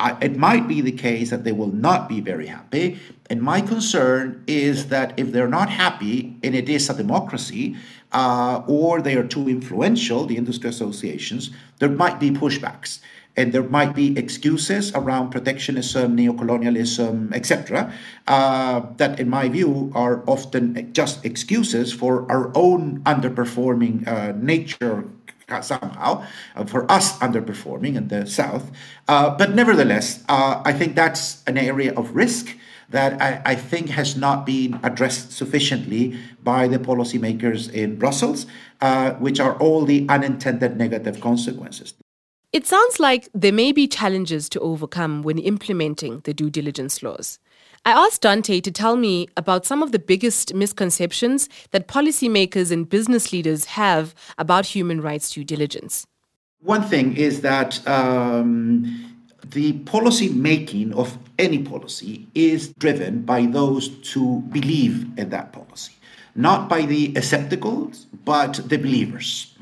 I, 0.00 0.16
it 0.22 0.36
might 0.36 0.66
be 0.66 0.80
the 0.80 0.92
case 0.92 1.28
that 1.30 1.44
they 1.44 1.52
will 1.52 1.72
not 1.72 2.08
be 2.08 2.20
very 2.20 2.46
happy. 2.46 2.98
And 3.28 3.42
my 3.42 3.60
concern 3.60 4.42
is 4.46 4.88
that 4.88 5.12
if 5.18 5.30
they're 5.30 5.54
not 5.60 5.68
happy, 5.68 6.36
and 6.42 6.54
it 6.54 6.68
is 6.68 6.88
a 6.88 6.94
democracy, 6.94 7.76
uh, 8.12 8.62
or 8.66 9.02
they 9.02 9.14
are 9.14 9.26
too 9.26 9.48
influential, 9.48 10.24
the 10.24 10.36
industry 10.36 10.70
associations, 10.70 11.50
there 11.78 11.90
might 11.90 12.18
be 12.18 12.30
pushbacks 12.30 13.00
and 13.36 13.52
there 13.52 13.62
might 13.62 13.94
be 13.94 14.18
excuses 14.18 14.92
around 14.94 15.30
protectionism, 15.30 16.16
neocolonialism, 16.16 17.32
etc., 17.32 17.92
uh, 18.26 18.82
that, 18.96 19.20
in 19.20 19.30
my 19.30 19.48
view, 19.48 19.92
are 19.94 20.22
often 20.28 20.92
just 20.92 21.24
excuses 21.24 21.92
for 21.92 22.30
our 22.30 22.50
own 22.56 23.00
underperforming 23.04 24.06
uh, 24.08 24.32
nature 24.32 25.04
somehow 25.60 26.24
uh, 26.54 26.64
for 26.64 26.90
us 26.90 27.18
underperforming 27.18 27.96
in 27.96 28.08
the 28.08 28.26
south 28.26 28.70
uh, 29.08 29.30
but 29.36 29.54
nevertheless 29.54 30.22
uh, 30.28 30.62
i 30.64 30.72
think 30.72 30.94
that's 30.94 31.42
an 31.46 31.58
area 31.58 31.92
of 31.94 32.14
risk 32.14 32.56
that 32.90 33.22
I, 33.22 33.40
I, 33.44 33.54
think 33.54 33.90
has 33.90 34.16
not 34.16 34.44
been 34.44 34.80
addressed 34.82 35.30
sufficiently 35.30 36.18
by 36.42 36.66
the 36.66 36.78
policymakers 36.78 37.72
in 37.72 37.96
brussels 37.96 38.46
uh, 38.80 39.12
which 39.14 39.38
are 39.38 39.54
all 39.58 39.84
the 39.84 40.06
unintended 40.08 40.76
negative 40.76 41.20
consequences 41.20 41.94
it 42.52 42.66
sounds 42.66 42.98
like 42.98 43.28
there 43.32 43.52
may 43.52 43.70
be 43.70 43.86
challenges 43.86 44.48
to 44.48 44.58
overcome 44.58 45.22
when 45.22 45.38
implementing 45.38 46.20
the 46.24 46.34
due 46.34 46.50
diligence 46.50 47.00
laws. 47.00 47.38
I 47.86 47.92
asked 47.92 48.22
Dante 48.22 48.60
to 48.60 48.70
tell 48.70 48.96
me 48.96 49.28
about 49.38 49.64
some 49.64 49.82
of 49.82 49.90
the 49.90 49.98
biggest 49.98 50.52
misconceptions 50.52 51.48
that 51.70 51.88
policymakers 51.88 52.70
and 52.70 52.86
business 52.86 53.32
leaders 53.32 53.64
have 53.64 54.14
about 54.36 54.66
human 54.66 55.00
rights 55.00 55.32
due 55.32 55.44
diligence. 55.44 56.06
One 56.60 56.82
thing 56.82 57.16
is 57.16 57.40
that 57.40 57.86
um, 57.88 59.16
the 59.46 59.72
policy 59.84 60.28
making 60.28 60.92
of 60.92 61.16
any 61.38 61.62
policy 61.62 62.26
is 62.34 62.68
driven 62.74 63.22
by 63.22 63.46
those 63.46 63.88
who 64.12 64.42
believe 64.50 65.06
in 65.18 65.30
that 65.30 65.54
policy, 65.54 65.94
not 66.34 66.68
by 66.68 66.82
the 66.82 67.14
skepticals, 67.14 68.04
but 68.26 68.60
the 68.68 68.76
believers. 68.76 69.54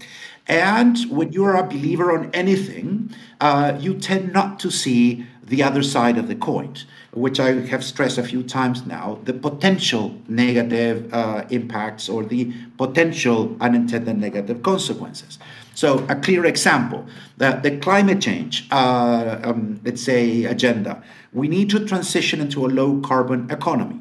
And 0.48 0.98
when 1.08 1.32
you 1.32 1.44
are 1.44 1.56
a 1.56 1.62
believer 1.62 2.10
on 2.10 2.30
anything, 2.32 3.14
uh, 3.40 3.76
you 3.78 3.94
tend 3.94 4.32
not 4.32 4.58
to 4.60 4.72
see 4.72 5.24
the 5.44 5.62
other 5.62 5.82
side 5.82 6.18
of 6.18 6.26
the 6.26 6.34
coin, 6.34 6.74
which 7.12 7.40
I 7.40 7.52
have 7.66 7.82
stressed 7.82 8.18
a 8.18 8.22
few 8.22 8.42
times 8.42 8.86
now 8.86 9.18
the 9.24 9.32
potential 9.32 10.14
negative 10.28 11.12
uh, 11.12 11.44
impacts 11.50 12.08
or 12.08 12.24
the 12.24 12.52
potential 12.76 13.56
unintended 13.60 14.18
negative 14.18 14.62
consequences. 14.62 15.38
So, 15.74 16.04
a 16.08 16.16
clear 16.16 16.44
example 16.44 17.06
the, 17.36 17.52
the 17.62 17.78
climate 17.78 18.20
change, 18.20 18.66
uh, 18.70 19.38
um, 19.44 19.80
let's 19.84 20.02
say, 20.02 20.44
agenda. 20.44 21.02
We 21.32 21.46
need 21.48 21.70
to 21.70 21.86
transition 21.86 22.40
into 22.40 22.66
a 22.66 22.68
low 22.68 23.00
carbon 23.00 23.50
economy. 23.50 24.00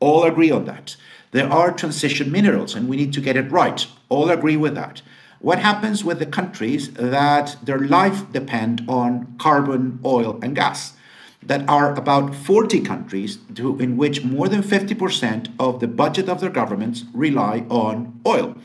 All 0.00 0.24
agree 0.24 0.50
on 0.50 0.64
that. 0.64 0.96
There 1.32 1.50
are 1.52 1.72
transition 1.72 2.32
minerals, 2.32 2.74
and 2.74 2.88
we 2.88 2.96
need 2.96 3.12
to 3.12 3.20
get 3.20 3.36
it 3.36 3.50
right. 3.50 3.86
All 4.08 4.30
agree 4.30 4.56
with 4.56 4.74
that. 4.76 5.02
What 5.40 5.58
happens 5.58 6.02
with 6.02 6.18
the 6.18 6.26
countries 6.26 6.92
that 6.94 7.56
their 7.62 7.78
life 7.78 8.32
depend 8.32 8.84
on 8.88 9.36
carbon, 9.38 10.00
oil, 10.04 10.38
and 10.42 10.56
gas? 10.56 10.94
That 11.42 11.68
are 11.68 11.94
about 11.94 12.34
40 12.34 12.80
countries 12.80 13.38
to, 13.54 13.78
in 13.78 13.96
which 13.96 14.24
more 14.24 14.48
than 14.48 14.62
50% 14.62 15.54
of 15.58 15.80
the 15.80 15.86
budget 15.86 16.28
of 16.28 16.40
their 16.40 16.50
governments 16.50 17.04
rely 17.14 17.64
on 17.70 18.20
oil. 18.26 18.56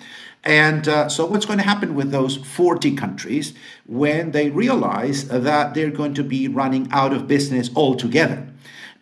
And 0.44 0.88
uh, 0.88 1.08
so, 1.08 1.26
what's 1.26 1.46
going 1.46 1.60
to 1.60 1.66
happen 1.66 1.96
with 1.96 2.12
those 2.12 2.36
40 2.36 2.96
countries 2.96 3.54
when 3.86 4.32
they 4.32 4.50
realize 4.50 5.28
that 5.30 5.74
they're 5.74 5.92
going 5.92 6.14
to 6.16 6.24
be 6.24 6.48
running 6.48 6.90
out 6.92 7.14
of 7.14 7.28
business 7.28 7.70
altogether? 7.76 8.54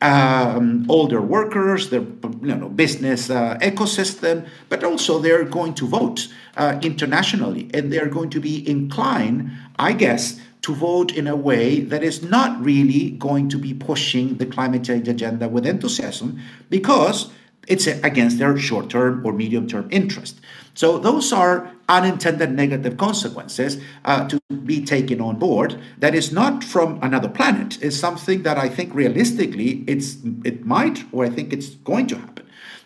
um, 0.01 0.85
older 0.89 1.21
workers, 1.21 1.89
their 1.89 2.01
you 2.01 2.55
know, 2.55 2.69
business 2.69 3.29
uh, 3.29 3.57
ecosystem, 3.61 4.47
but 4.69 4.83
also 4.83 5.19
they're 5.19 5.43
going 5.43 5.73
to 5.75 5.87
vote 5.87 6.27
uh, 6.57 6.79
internationally 6.81 7.69
and 7.73 7.93
they're 7.93 8.09
going 8.09 8.29
to 8.31 8.39
be 8.39 8.67
inclined, 8.67 9.51
I 9.77 9.93
guess, 9.93 10.39
to 10.61 10.75
vote 10.75 11.13
in 11.13 11.27
a 11.27 11.35
way 11.35 11.79
that 11.79 12.03
is 12.03 12.21
not 12.21 12.61
really 12.63 13.11
going 13.11 13.49
to 13.49 13.57
be 13.57 13.73
pushing 13.73 14.37
the 14.37 14.45
climate 14.45 14.83
change 14.83 15.07
agenda 15.07 15.49
with 15.49 15.65
enthusiasm 15.65 16.39
because 16.69 17.31
it's 17.67 17.87
against 17.87 18.37
their 18.37 18.57
short 18.57 18.89
term 18.89 19.25
or 19.25 19.33
medium 19.33 19.67
term 19.67 19.87
interest. 19.91 20.39
So 20.73 20.97
those 20.97 21.33
are 21.33 21.71
unintended 21.89 22.51
negative 22.51 22.97
consequences 22.97 23.81
uh, 24.05 24.27
to 24.29 24.39
be 24.63 24.83
taken 24.83 25.19
on 25.19 25.37
board. 25.37 25.79
That 25.97 26.15
is 26.15 26.31
not 26.31 26.63
from 26.63 26.99
another 27.01 27.29
planet. 27.29 27.81
It's 27.81 27.97
something 27.97 28.43
that 28.43 28.57
I 28.57 28.69
think 28.69 28.93
realistically 28.93 29.83
it's 29.87 30.17
it 30.43 30.65
might 30.65 31.03
or 31.11 31.25
I 31.25 31.29
think 31.29 31.53
it's 31.53 31.69
going 31.69 32.07
to 32.07 32.17
happen. 32.17 32.40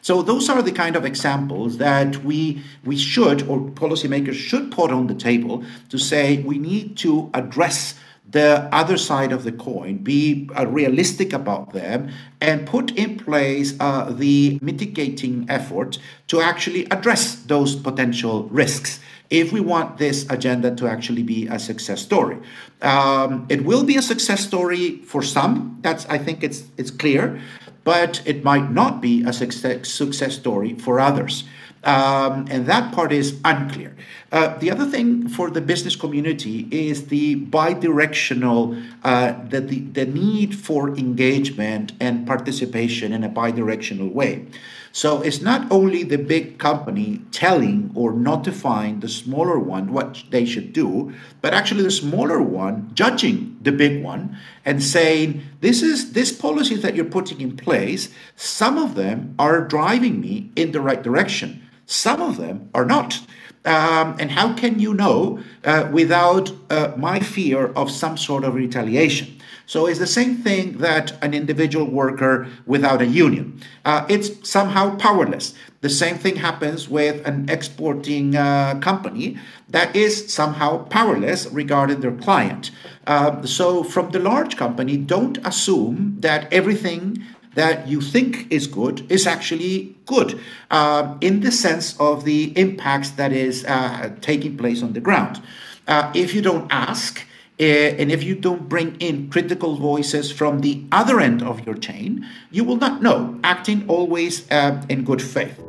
So 0.06 0.22
those 0.22 0.50
are 0.50 0.62
the 0.62 0.72
kind 0.72 0.96
of 0.96 1.04
examples 1.04 1.80
that 1.80 2.24
we 2.24 2.62
we 2.84 2.96
should 2.96 3.42
or 3.50 3.58
policymakers 3.60 4.36
should 4.36 4.72
put 4.72 4.92
on 4.92 5.08
the 5.08 5.16
table 5.16 5.64
to 5.90 5.98
say 5.98 6.44
we 6.44 6.60
need 6.60 6.96
to 6.98 7.32
address 7.34 7.96
the 8.30 8.70
other 8.72 8.98
side 8.98 9.32
of 9.32 9.44
the 9.44 9.52
coin, 9.52 9.98
be 9.98 10.48
uh, 10.56 10.68
realistic 10.68 11.34
about 11.34 11.74
them, 11.74 12.12
and 12.40 12.68
put 12.68 12.92
in 12.92 13.18
place 13.18 13.74
uh, 13.80 14.12
the 14.12 14.60
mitigating 14.62 15.48
effort 15.50 15.98
to 16.28 16.40
actually 16.40 16.86
address 16.92 17.38
those 17.48 17.76
potential 17.76 18.44
risks 18.52 19.00
if 19.32 19.52
we 19.52 19.60
want 19.60 19.98
this 19.98 20.30
agenda 20.30 20.76
to 20.76 20.88
actually 20.88 21.24
be 21.24 21.48
a 21.48 21.58
success 21.58 22.00
story. 22.00 22.38
Um, 22.84 23.48
it 23.50 23.66
will 23.66 23.84
be 23.84 23.98
a 23.98 24.02
success 24.02 24.46
story 24.46 24.98
for 25.02 25.24
some. 25.24 25.80
That's 25.82 26.06
I 26.06 26.20
think 26.20 26.44
it's 26.44 26.64
it's 26.78 26.92
clear, 26.92 27.42
but 27.86 28.22
it 28.26 28.44
might 28.44 28.70
not 28.72 29.00
be 29.00 29.24
a 29.24 29.32
success 29.32 29.88
success 29.88 30.36
story 30.36 30.74
for 30.74 31.00
others. 31.00 31.46
Um, 31.86 32.48
and 32.50 32.66
that 32.66 32.94
part 32.94 33.12
is 33.12 33.40
unclear. 33.46 33.96
Uh, 34.32 34.58
the 34.58 34.72
other 34.72 34.86
thing 34.86 35.30
for 35.30 35.52
the 35.52 35.62
business 35.62 35.96
community 35.96 36.68
is 36.72 37.08
the 37.08 37.36
bi-directional, 37.36 38.76
uh, 39.04 39.36
the, 39.48 39.62
the, 39.62 39.80
the 39.82 40.06
need 40.08 40.56
for 40.56 40.90
engagement 40.98 41.94
and 42.00 42.26
participation 42.26 43.14
in 43.14 43.24
a 43.24 43.30
bi-directional 43.30 44.10
way. 44.10 44.48
So 44.96 45.22
it's 45.22 45.42
not 45.42 45.70
only 45.74 46.04
the 46.04 46.18
big 46.18 46.58
company 46.58 47.20
telling 47.34 47.92
or 47.96 48.14
notifying 48.14 49.02
the 49.02 49.10
smaller 49.10 49.60
one 49.60 49.92
what 49.92 50.24
they 50.30 50.46
should 50.46 50.72
do, 50.72 51.14
but 51.42 51.54
actually 51.54 51.84
the 51.84 51.92
smaller 51.92 52.42
one 52.42 52.92
judging 52.94 53.58
the 53.62 53.74
big 53.74 54.02
one 54.02 54.38
and 54.64 54.82
saying, 54.82 55.44
this 55.60 55.82
is 55.82 56.14
this 56.14 56.32
policies 56.32 56.82
that 56.82 56.96
you're 56.96 57.04
putting 57.04 57.42
in 57.42 57.58
place, 57.58 58.08
some 58.38 58.78
of 58.78 58.96
them 58.96 59.36
are 59.38 59.68
driving 59.68 60.22
me 60.22 60.50
in 60.56 60.72
the 60.72 60.80
right 60.80 61.04
direction. 61.04 61.62
Some 61.86 62.22
of 62.22 62.38
them 62.38 62.70
are 62.74 62.86
not. 62.86 63.20
Um, 63.66 64.16
and 64.18 64.32
how 64.32 64.54
can 64.54 64.80
you 64.80 64.94
know 64.94 65.44
uh, 65.66 65.90
without 65.92 66.54
uh, 66.70 66.94
my 66.96 67.20
fear 67.20 67.68
of 67.74 67.92
some 67.92 68.16
sort 68.16 68.46
of 68.46 68.56
retaliation? 68.56 69.35
So 69.66 69.88
it's 69.88 70.00
the 70.00 70.08
same 70.08 70.38
thing 70.38 70.78
that 70.80 71.14
an 71.24 71.34
individual 71.34 71.90
worker 71.90 72.48
without 72.66 73.02
a 73.02 73.06
union. 73.06 73.62
Uh, 73.84 74.06
it's 74.10 74.48
somehow 74.48 74.96
powerless. 74.98 75.54
The 75.82 75.90
same 75.90 76.18
thing 76.18 76.36
happens 76.36 76.88
with 76.90 77.26
an 77.28 77.50
exporting 77.50 78.36
uh, 78.36 78.80
company 78.80 79.38
that 79.70 79.96
is 79.96 80.32
somehow 80.32 80.86
powerless 80.86 81.48
regarding 81.48 82.02
their 82.02 82.12
client. 82.12 82.72
Uh, 83.08 83.44
so, 83.46 83.84
from 83.84 84.12
the 84.12 84.20
large 84.20 84.58
company, 84.58 84.98
don't 84.98 85.38
assume 85.46 86.18
that 86.22 86.52
everything 86.52 87.24
that 87.56 87.88
you 87.88 88.02
think 88.02 88.52
is 88.52 88.68
good 88.68 89.10
is 89.10 89.26
actually 89.26 89.96
good 90.06 90.40
uh, 90.72 91.16
in 91.22 91.40
the 91.40 91.52
sense 91.52 91.98
of 92.00 92.26
the 92.26 92.58
impacts 92.58 93.12
that 93.12 93.32
is 93.32 93.66
uh, 93.66 94.14
taking 94.22 94.58
place 94.58 94.84
on 94.84 94.94
the 94.94 95.00
ground. 95.00 95.42
Uh, 95.88 96.12
if 96.14 96.34
you 96.34 96.42
don't 96.42 96.68
ask, 96.72 97.26
and 97.60 98.12
if 98.12 98.24
you 98.24 98.36
don't 98.36 98.68
bring 98.68 98.96
in 98.98 99.30
critical 99.30 99.76
voices 99.78 100.32
from 100.32 100.60
the 100.60 100.84
other 100.92 101.20
end 101.20 101.42
of 101.42 101.66
your 101.66 101.76
chain, 101.76 102.28
you 102.52 102.64
will 102.64 102.78
not 102.78 103.02
know, 103.02 103.40
acting 103.44 103.86
always 103.88 104.50
uh, 104.52 104.82
in 104.90 105.04
good 105.04 105.22
faith. 105.22 105.62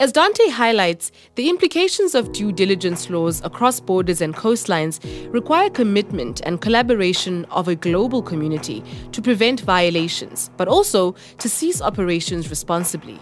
As 0.00 0.10
Dante 0.10 0.48
highlights, 0.48 1.12
the 1.36 1.48
implications 1.48 2.16
of 2.16 2.32
due 2.32 2.50
diligence 2.52 3.08
laws 3.08 3.40
across 3.44 3.78
borders 3.78 4.20
and 4.20 4.34
coastlines 4.34 5.00
require 5.32 5.70
commitment 5.70 6.40
and 6.44 6.60
collaboration 6.60 7.44
of 7.46 7.68
a 7.68 7.76
global 7.76 8.20
community 8.20 8.82
to 9.12 9.22
prevent 9.22 9.60
violations, 9.60 10.50
but 10.56 10.66
also 10.66 11.12
to 11.38 11.48
cease 11.48 11.80
operations 11.80 12.50
responsibly. 12.50 13.20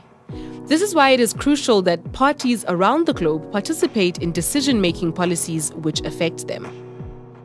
This 0.66 0.83
is 0.83 0.95
why 0.95 1.11
it 1.11 1.21
is 1.21 1.33
crucial 1.33 1.83
that 1.83 2.12
parties 2.12 2.64
around 2.68 3.07
the 3.07 3.12
globe 3.12 3.51
participate 3.53 4.18
in 4.18 4.33
decision 4.33 4.81
making 4.81 5.12
policies 5.12 5.73
which 5.75 6.01
affect 6.03 6.49
them. 6.49 6.66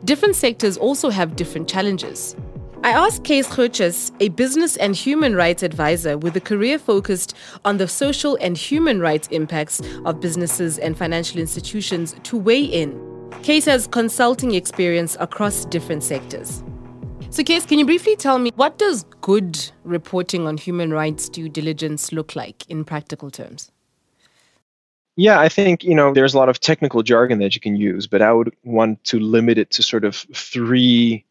Different 0.04 0.36
sectors 0.36 0.76
also 0.76 1.10
have 1.10 1.36
different 1.36 1.68
challenges. 1.68 2.36
I 2.84 2.90
asked 2.90 3.24
Kees 3.24 3.48
Gootjes, 3.48 4.12
a 4.20 4.28
business 4.28 4.76
and 4.76 4.94
human 4.94 5.34
rights 5.34 5.64
advisor 5.64 6.16
with 6.16 6.36
a 6.36 6.40
career 6.40 6.78
focused 6.78 7.34
on 7.64 7.76
the 7.76 7.88
social 7.88 8.38
and 8.40 8.56
human 8.56 9.00
rights 9.00 9.26
impacts 9.32 9.82
of 10.04 10.20
businesses 10.20 10.78
and 10.78 10.96
financial 10.96 11.40
institutions, 11.40 12.14
to 12.22 12.36
weigh 12.36 12.62
in. 12.62 12.96
Kees 13.42 13.64
has 13.64 13.88
consulting 13.88 14.54
experience 14.54 15.16
across 15.18 15.64
different 15.64 16.04
sectors. 16.04 16.62
So, 17.30 17.44
Kees, 17.44 17.66
can 17.66 17.78
you 17.78 17.84
briefly 17.84 18.16
tell 18.16 18.38
me 18.38 18.52
what 18.56 18.78
does 18.78 19.04
good 19.20 19.70
reporting 19.84 20.46
on 20.46 20.56
human 20.56 20.92
rights 20.92 21.28
due 21.28 21.48
diligence 21.48 22.10
look 22.10 22.34
like 22.34 22.68
in 22.68 22.84
practical 22.84 23.30
terms? 23.30 23.70
Yeah, 25.14 25.38
I 25.38 25.48
think 25.48 25.84
you 25.84 25.94
know 25.94 26.12
there's 26.12 26.34
a 26.34 26.38
lot 26.38 26.48
of 26.48 26.60
technical 26.60 27.02
jargon 27.02 27.40
that 27.40 27.54
you 27.54 27.60
can 27.60 27.76
use, 27.76 28.06
but 28.06 28.22
I 28.22 28.32
would 28.32 28.54
want 28.64 29.02
to 29.04 29.18
limit 29.18 29.58
it 29.58 29.70
to 29.72 29.82
sort 29.82 30.04
of 30.04 30.14
three 30.14 31.24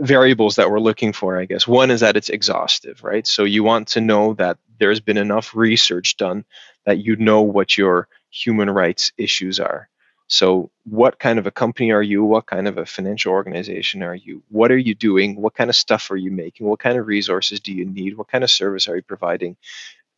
variables 0.00 0.56
that 0.56 0.70
we're 0.70 0.80
looking 0.80 1.12
for, 1.12 1.38
I 1.38 1.44
guess. 1.44 1.66
One 1.66 1.90
is 1.90 2.00
that 2.00 2.16
it's 2.16 2.28
exhaustive, 2.28 3.04
right? 3.04 3.26
So 3.26 3.44
you 3.44 3.62
want 3.62 3.88
to 3.88 4.00
know 4.00 4.34
that 4.34 4.58
there's 4.78 5.00
been 5.00 5.18
enough 5.18 5.54
research 5.54 6.16
done 6.16 6.44
that 6.86 6.98
you 6.98 7.16
know 7.16 7.42
what 7.42 7.76
your 7.76 8.08
human 8.30 8.70
rights 8.70 9.12
issues 9.18 9.60
are. 9.60 9.89
So, 10.32 10.70
what 10.84 11.18
kind 11.18 11.40
of 11.40 11.48
a 11.48 11.50
company 11.50 11.90
are 11.90 12.02
you? 12.02 12.22
What 12.22 12.46
kind 12.46 12.68
of 12.68 12.78
a 12.78 12.86
financial 12.86 13.32
organization 13.32 14.04
are 14.04 14.14
you? 14.14 14.44
What 14.48 14.70
are 14.70 14.78
you 14.78 14.94
doing? 14.94 15.34
What 15.34 15.54
kind 15.54 15.68
of 15.68 15.74
stuff 15.74 16.08
are 16.12 16.16
you 16.16 16.30
making? 16.30 16.68
What 16.68 16.78
kind 16.78 16.96
of 16.96 17.08
resources 17.08 17.58
do 17.58 17.72
you 17.72 17.84
need? 17.84 18.16
What 18.16 18.28
kind 18.28 18.44
of 18.44 18.50
service 18.50 18.86
are 18.86 18.94
you 18.94 19.02
providing? 19.02 19.56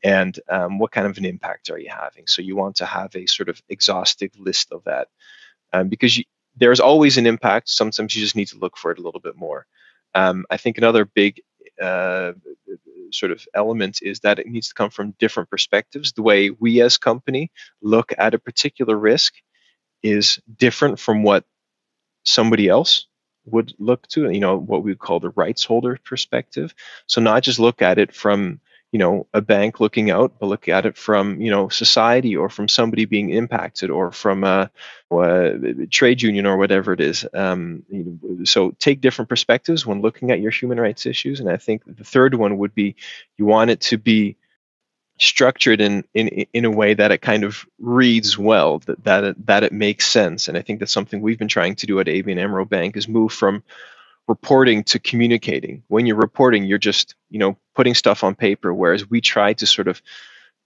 And 0.05 0.39
um, 0.51 0.79
what 0.79 0.91
kind 0.93 1.07
of 1.07 1.17
an 1.17 1.25
impact 1.25 1.71
are 1.71 1.79
you 1.79 1.89
having? 1.89 2.27
So, 2.27 2.43
you 2.43 2.57
want 2.57 2.77
to 2.77 2.85
have 2.85 3.17
a 3.17 3.25
sort 3.25 3.49
of 3.49 3.63
exhaustive 3.71 4.33
list 4.39 4.71
of 4.71 4.85
that 4.85 5.09
um, 5.73 5.89
because 5.89 6.19
you, 6.19 6.25
there's 6.57 6.81
always 6.81 7.17
an 7.17 7.27
impact. 7.27 7.71
Sometimes 7.71 8.15
you 8.15 8.23
just 8.23 8.37
need 8.37 8.49
to 8.49 8.59
look 8.59 8.77
for 8.77 8.91
it 8.91 8.99
a 8.99 9.03
little 9.03 9.21
bit 9.21 9.37
more. 9.37 9.67
Um, 10.15 10.45
I 10.51 10.59
think 10.59 10.77
another 10.77 11.07
big 11.07 11.41
uh, 11.81 12.33
sort 13.13 13.33
of 13.33 13.47
element 13.55 14.01
is 14.03 14.21
that 14.21 14.39
it 14.39 14.47
needs 14.47 14.69
to 14.69 14.75
come 14.75 14.91
from 14.91 15.15
different 15.19 15.49
perspectives. 15.49 16.13
The 16.13 16.23
way 16.23 16.51
we 16.51 16.83
as 16.83 16.99
company 16.99 17.51
look 17.81 18.13
at 18.19 18.35
a 18.35 18.39
particular 18.39 18.95
risk 18.95 19.33
is 20.03 20.41
different 20.57 20.99
from 20.99 21.23
what 21.23 21.45
somebody 22.25 22.69
else 22.69 23.07
would 23.47 23.75
look 23.79 24.07
to. 24.09 24.31
You 24.31 24.41
know 24.41 24.59
what 24.59 24.83
we 24.83 24.95
call 24.95 25.21
the 25.21 25.31
rights 25.31 25.65
holder 25.65 25.99
perspective. 26.05 26.75
So 27.07 27.21
not 27.21 27.43
just 27.43 27.59
look 27.59 27.83
at 27.83 27.99
it 27.99 28.15
from 28.15 28.61
you 28.93 28.99
know 28.99 29.27
a 29.33 29.41
bank 29.41 29.81
looking 29.81 30.11
out 30.11 30.35
but 30.39 30.47
look 30.47 30.69
at 30.69 30.87
it 30.87 30.97
from 30.97 31.41
you 31.41 31.51
know 31.51 31.69
society 31.69 32.37
or 32.37 32.49
from 32.49 32.69
somebody 32.69 33.07
being 33.07 33.31
impacted 33.31 33.91
or 33.91 34.13
from 34.13 34.45
a, 34.45 34.71
a 35.11 35.87
trade 35.91 36.21
union 36.21 36.47
or 36.47 36.59
whatever 36.59 36.93
it 36.93 37.01
is 37.01 37.27
um, 37.33 37.83
so 38.45 38.71
take 38.79 39.01
different 39.01 39.31
perspectives 39.31 39.87
when 39.87 40.03
looking 40.03 40.31
at 40.31 40.41
your 40.41 40.51
human 40.51 40.79
rights 40.79 41.07
issues 41.07 41.41
and 41.41 41.49
i 41.49 41.57
think 41.57 41.83
the 41.87 42.05
third 42.05 42.35
one 42.35 42.59
would 42.59 42.75
be 42.75 42.95
you 43.39 43.47
want 43.47 43.71
it 43.71 43.81
to 43.81 43.97
be 43.97 44.37
structured 45.19 45.81
in 45.81 46.05
in 46.15 46.29
in 46.53 46.65
a 46.65 46.71
way 46.71 46.95
that 46.95 47.13
it 47.13 47.21
kind 47.21 47.45
of 47.45 47.65
reads 47.79 48.37
well 48.37 48.79
that 48.81 49.05
that 49.05 49.25
it, 49.25 49.47
that 49.47 49.63
it 49.63 49.73
makes 49.73 50.07
sense 50.07 50.49
and 50.49 50.59
i 50.59 50.63
think 50.63 50.81
that's 50.81 50.93
something 50.93 51.21
we've 51.21 51.39
been 51.39 51.49
trying 51.49 51.75
to 51.75 51.87
do 51.87 52.01
at 52.01 52.07
ABN 52.07 52.39
AMRO 52.39 52.65
Bank 52.65 52.97
is 52.97 53.07
move 53.07 53.33
from 53.33 53.63
reporting 54.29 54.85
to 54.85 54.99
communicating. 54.99 55.83
When 55.89 56.07
you're 56.07 56.17
reporting, 56.17 56.65
you're 56.65 56.79
just, 56.79 57.15
you 57.31 57.39
know, 57.39 57.57
putting 57.75 57.95
stuff 57.95 58.25
on 58.25 58.35
paper, 58.35 58.73
whereas 58.73 59.09
we 59.09 59.21
try 59.21 59.53
to 59.55 59.67
sort 59.67 59.89
of 59.89 60.01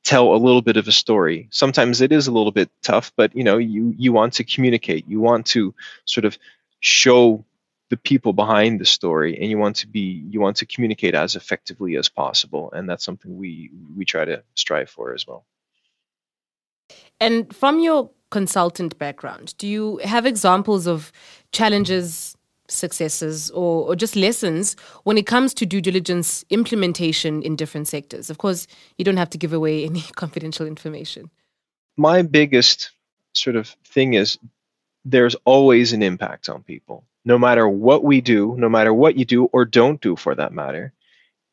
tell 0.04 0.35
a 0.35 0.37
little 0.37 0.62
bit 0.62 0.76
of 0.76 0.87
a 0.87 0.92
story. 0.92 1.48
Sometimes 1.50 2.00
it 2.00 2.12
is 2.12 2.26
a 2.26 2.32
little 2.32 2.52
bit 2.52 2.70
tough, 2.82 3.12
but 3.16 3.35
you 3.35 3.44
know, 3.44 3.59
you 3.59 3.94
you 3.96 4.12
want 4.12 4.35
to 4.35 4.44
communicate. 4.44 5.09
You 5.09 5.20
want 5.20 5.46
to 5.46 5.74
sort 6.04 6.24
of 6.24 6.38
show 6.80 7.44
the 7.88 7.96
people 7.96 8.33
behind 8.33 8.81
the 8.81 8.85
story 8.85 9.38
and 9.38 9.49
you 9.49 9.59
want 9.59 9.77
to 9.77 9.87
be 9.87 10.25
you 10.29 10.40
want 10.40 10.57
to 10.57 10.66
communicate 10.66 11.14
as 11.14 11.37
effectively 11.37 11.96
as 11.96 12.09
possible 12.09 12.72
and 12.72 12.88
that's 12.88 13.05
something 13.05 13.37
we 13.37 13.70
we 13.96 14.05
try 14.05 14.25
to 14.25 14.42
strive 14.55 14.90
for 14.90 15.14
as 15.14 15.27
well. 15.27 15.44
And 17.20 17.55
from 17.55 17.81
your 17.81 18.11
consultant 18.31 18.99
background, 18.99 19.55
do 19.59 19.66
you 19.66 19.99
have 19.99 20.27
examples 20.27 20.87
of 20.87 21.12
challenges 21.53 22.37
successes 22.68 23.51
or, 23.51 23.88
or 23.88 23.96
just 23.96 24.16
lessons 24.16 24.77
when 25.05 25.16
it 25.16 25.27
comes 25.27 25.55
to 25.55 25.64
due 25.64 25.81
diligence 25.81 26.44
implementation 26.51 27.42
in 27.42 27.57
different 27.57 27.88
sectors? 27.88 28.29
Of 28.31 28.38
course, 28.38 28.66
you 28.99 29.05
don't 29.05 29.16
have 29.16 29.31
to 29.31 29.38
give 29.38 29.53
away 29.53 29.85
any 29.85 30.01
confidential 30.16 30.66
information. 30.66 31.31
My 31.96 32.22
biggest 32.22 32.90
sort 33.33 33.57
of 33.57 33.68
thing 33.85 34.14
is 34.14 34.38
there's 35.05 35.37
always 35.44 35.92
an 35.92 36.03
impact 36.03 36.49
on 36.49 36.62
people. 36.62 37.05
No 37.27 37.39
matter 37.39 37.69
what 37.69 38.03
we 38.03 38.23
do, 38.23 38.55
no 38.57 38.71
matter 38.71 38.95
what 38.95 39.17
you 39.17 39.27
do 39.27 39.45
or 39.47 39.67
don't 39.67 40.01
do 40.01 40.17
for 40.17 40.35
that 40.35 40.55
matter, 40.55 40.95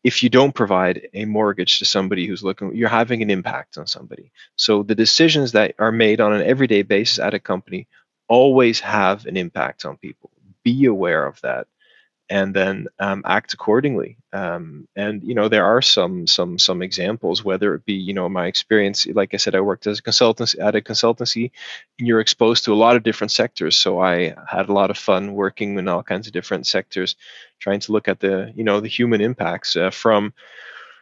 if 0.06 0.24
you 0.24 0.30
don't 0.30 0.56
provide 0.56 1.10
a 1.14 1.26
mortgage 1.26 1.80
to 1.80 1.86
somebody 1.86 2.26
who's 2.28 2.44
looking, 2.44 2.76
you're 2.76 2.90
having 2.90 3.22
an 3.22 3.30
impact 3.30 3.78
on 3.78 3.88
somebody. 3.88 4.32
So 4.56 4.84
the 4.84 4.96
decisions 4.96 5.54
that 5.54 5.76
are 5.80 5.92
made 5.92 6.22
on 6.22 6.34
an 6.34 6.44
everyday 6.44 6.84
basis 6.84 7.20
at 7.20 7.34
a 7.34 7.40
company 7.40 7.88
always 8.30 8.80
have 8.82 9.26
an 9.26 9.36
impact 9.36 9.84
on 9.86 9.98
people 9.98 10.30
be 10.64 10.86
aware 10.86 11.26
of 11.26 11.40
that 11.42 11.68
and 12.34 12.52
then 12.52 12.88
um, 12.98 13.22
act 13.28 13.54
accordingly. 13.54 14.17
Um, 14.34 14.88
and 14.96 15.22
you 15.24 15.36
know 15.36 15.50
there 15.50 15.65
are 15.65 15.84
some 15.84 16.26
some 16.26 16.58
some 16.58 16.82
examples, 16.82 17.43
whether 17.43 17.76
it 17.76 17.86
be 17.86 17.93
you 17.93 18.15
know 18.15 18.28
my 18.28 18.48
experience, 18.48 19.06
like 19.06 19.36
I 19.36 19.38
said, 19.38 19.54
I 19.54 19.62
worked 19.62 19.86
as 19.86 20.00
a 20.00 20.02
consultant 20.02 20.56
at 20.56 20.76
a 20.76 20.82
consultancy, 20.82 21.52
and 22.00 22.08
you're 22.08 22.19
exposed 22.19 22.63
to 22.63 22.74
a 22.74 22.82
lot 22.86 22.96
of 22.96 23.04
different 23.04 23.30
sectors. 23.30 23.78
So 23.78 24.00
I 24.00 24.34
had 24.48 24.67
a 24.67 24.74
lot 24.74 24.89
of 24.89 24.98
fun 24.98 25.34
working 25.36 25.78
in 25.78 25.88
all 25.88 26.02
kinds 26.02 26.26
of 26.26 26.34
different 26.34 26.65
sectors, 26.65 27.15
trying 27.60 27.82
to 27.82 27.91
look 27.91 28.08
at 28.08 28.19
the 28.19 28.52
you 28.56 28.63
know 28.63 28.80
the 28.80 28.96
human 28.98 29.22
impacts 29.22 29.76
uh, 29.76 29.91
from 29.91 30.34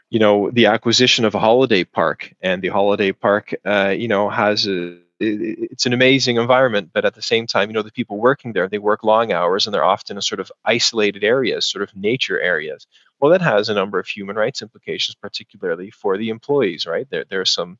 you 0.10 0.20
know 0.20 0.52
the 0.52 0.66
acquisition 0.66 1.24
of 1.24 1.34
a 1.34 1.40
holiday 1.40 1.86
park, 1.86 2.34
and 2.42 2.62
the 2.62 2.68
holiday 2.80 3.14
park 3.14 3.56
uh, 3.66 3.94
you 3.98 4.10
know 4.10 4.30
has 4.30 4.68
a 4.68 4.98
it's 5.22 5.86
an 5.86 5.94
amazing 5.94 6.38
environment, 6.38 6.90
but 6.94 7.06
at 7.06 7.14
the 7.14 7.22
same 7.22 7.46
time, 7.46 7.70
you 7.70 7.74
know, 7.74 7.84
the 7.84 7.92
people 7.92 8.18
working 8.18 8.54
there, 8.54 8.68
they 8.68 8.80
work 8.80 9.04
long 9.04 9.32
hours 9.32 9.66
and 9.66 9.74
they're 9.74 9.84
often 9.84 10.18
in 10.18 10.22
sort 10.22 10.40
of 10.40 10.52
isolated 10.66 11.24
areas, 11.24 11.66
sort 11.66 11.84
of 11.84 11.96
nature 11.96 12.40
areas. 12.40 12.88
Well, 13.20 13.32
that 13.32 13.42
has 13.42 13.70
a 13.70 13.76
number 13.76 14.00
of 14.00 14.08
human 14.08 14.36
rights 14.36 14.62
implications, 14.62 15.16
particularly 15.16 15.92
for 15.92 16.18
the 16.18 16.30
employees, 16.30 16.86
right? 16.88 17.08
There, 17.10 17.26
there 17.30 17.42
are 17.42 17.46
some, 17.46 17.78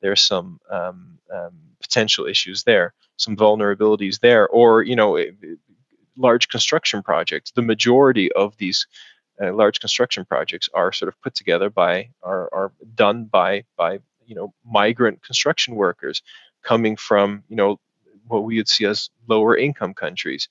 there 0.00 0.10
are 0.10 0.16
some 0.16 0.58
um, 0.68 1.18
um, 1.32 1.52
potential 1.80 2.26
issues 2.26 2.64
there, 2.64 2.92
some 3.16 3.36
vulnerabilities 3.36 4.18
there, 4.18 4.48
or 4.48 4.82
you 4.82 4.96
know, 4.96 5.22
large 6.16 6.48
construction 6.48 7.02
projects. 7.02 7.52
The 7.52 7.62
majority 7.62 8.32
of 8.32 8.56
these 8.56 8.88
uh, 9.40 9.52
large 9.54 9.78
construction 9.78 10.24
projects 10.24 10.68
are 10.74 10.92
sort 10.92 11.08
of 11.08 11.20
put 11.22 11.34
together 11.34 11.70
by, 11.70 12.10
are, 12.22 12.52
are 12.52 12.72
done 12.94 13.26
by, 13.26 13.64
by 13.76 14.00
you 14.26 14.34
know, 14.34 14.52
migrant 14.64 15.22
construction 15.22 15.74
workers 15.74 16.22
coming 16.62 16.96
from 16.96 17.42
you 17.48 17.56
know 17.56 17.78
what 18.28 18.44
we 18.44 18.56
would 18.56 18.68
see 18.68 18.86
as 18.86 19.10
lower 19.26 19.56
income 19.56 19.94
countries 19.94 20.48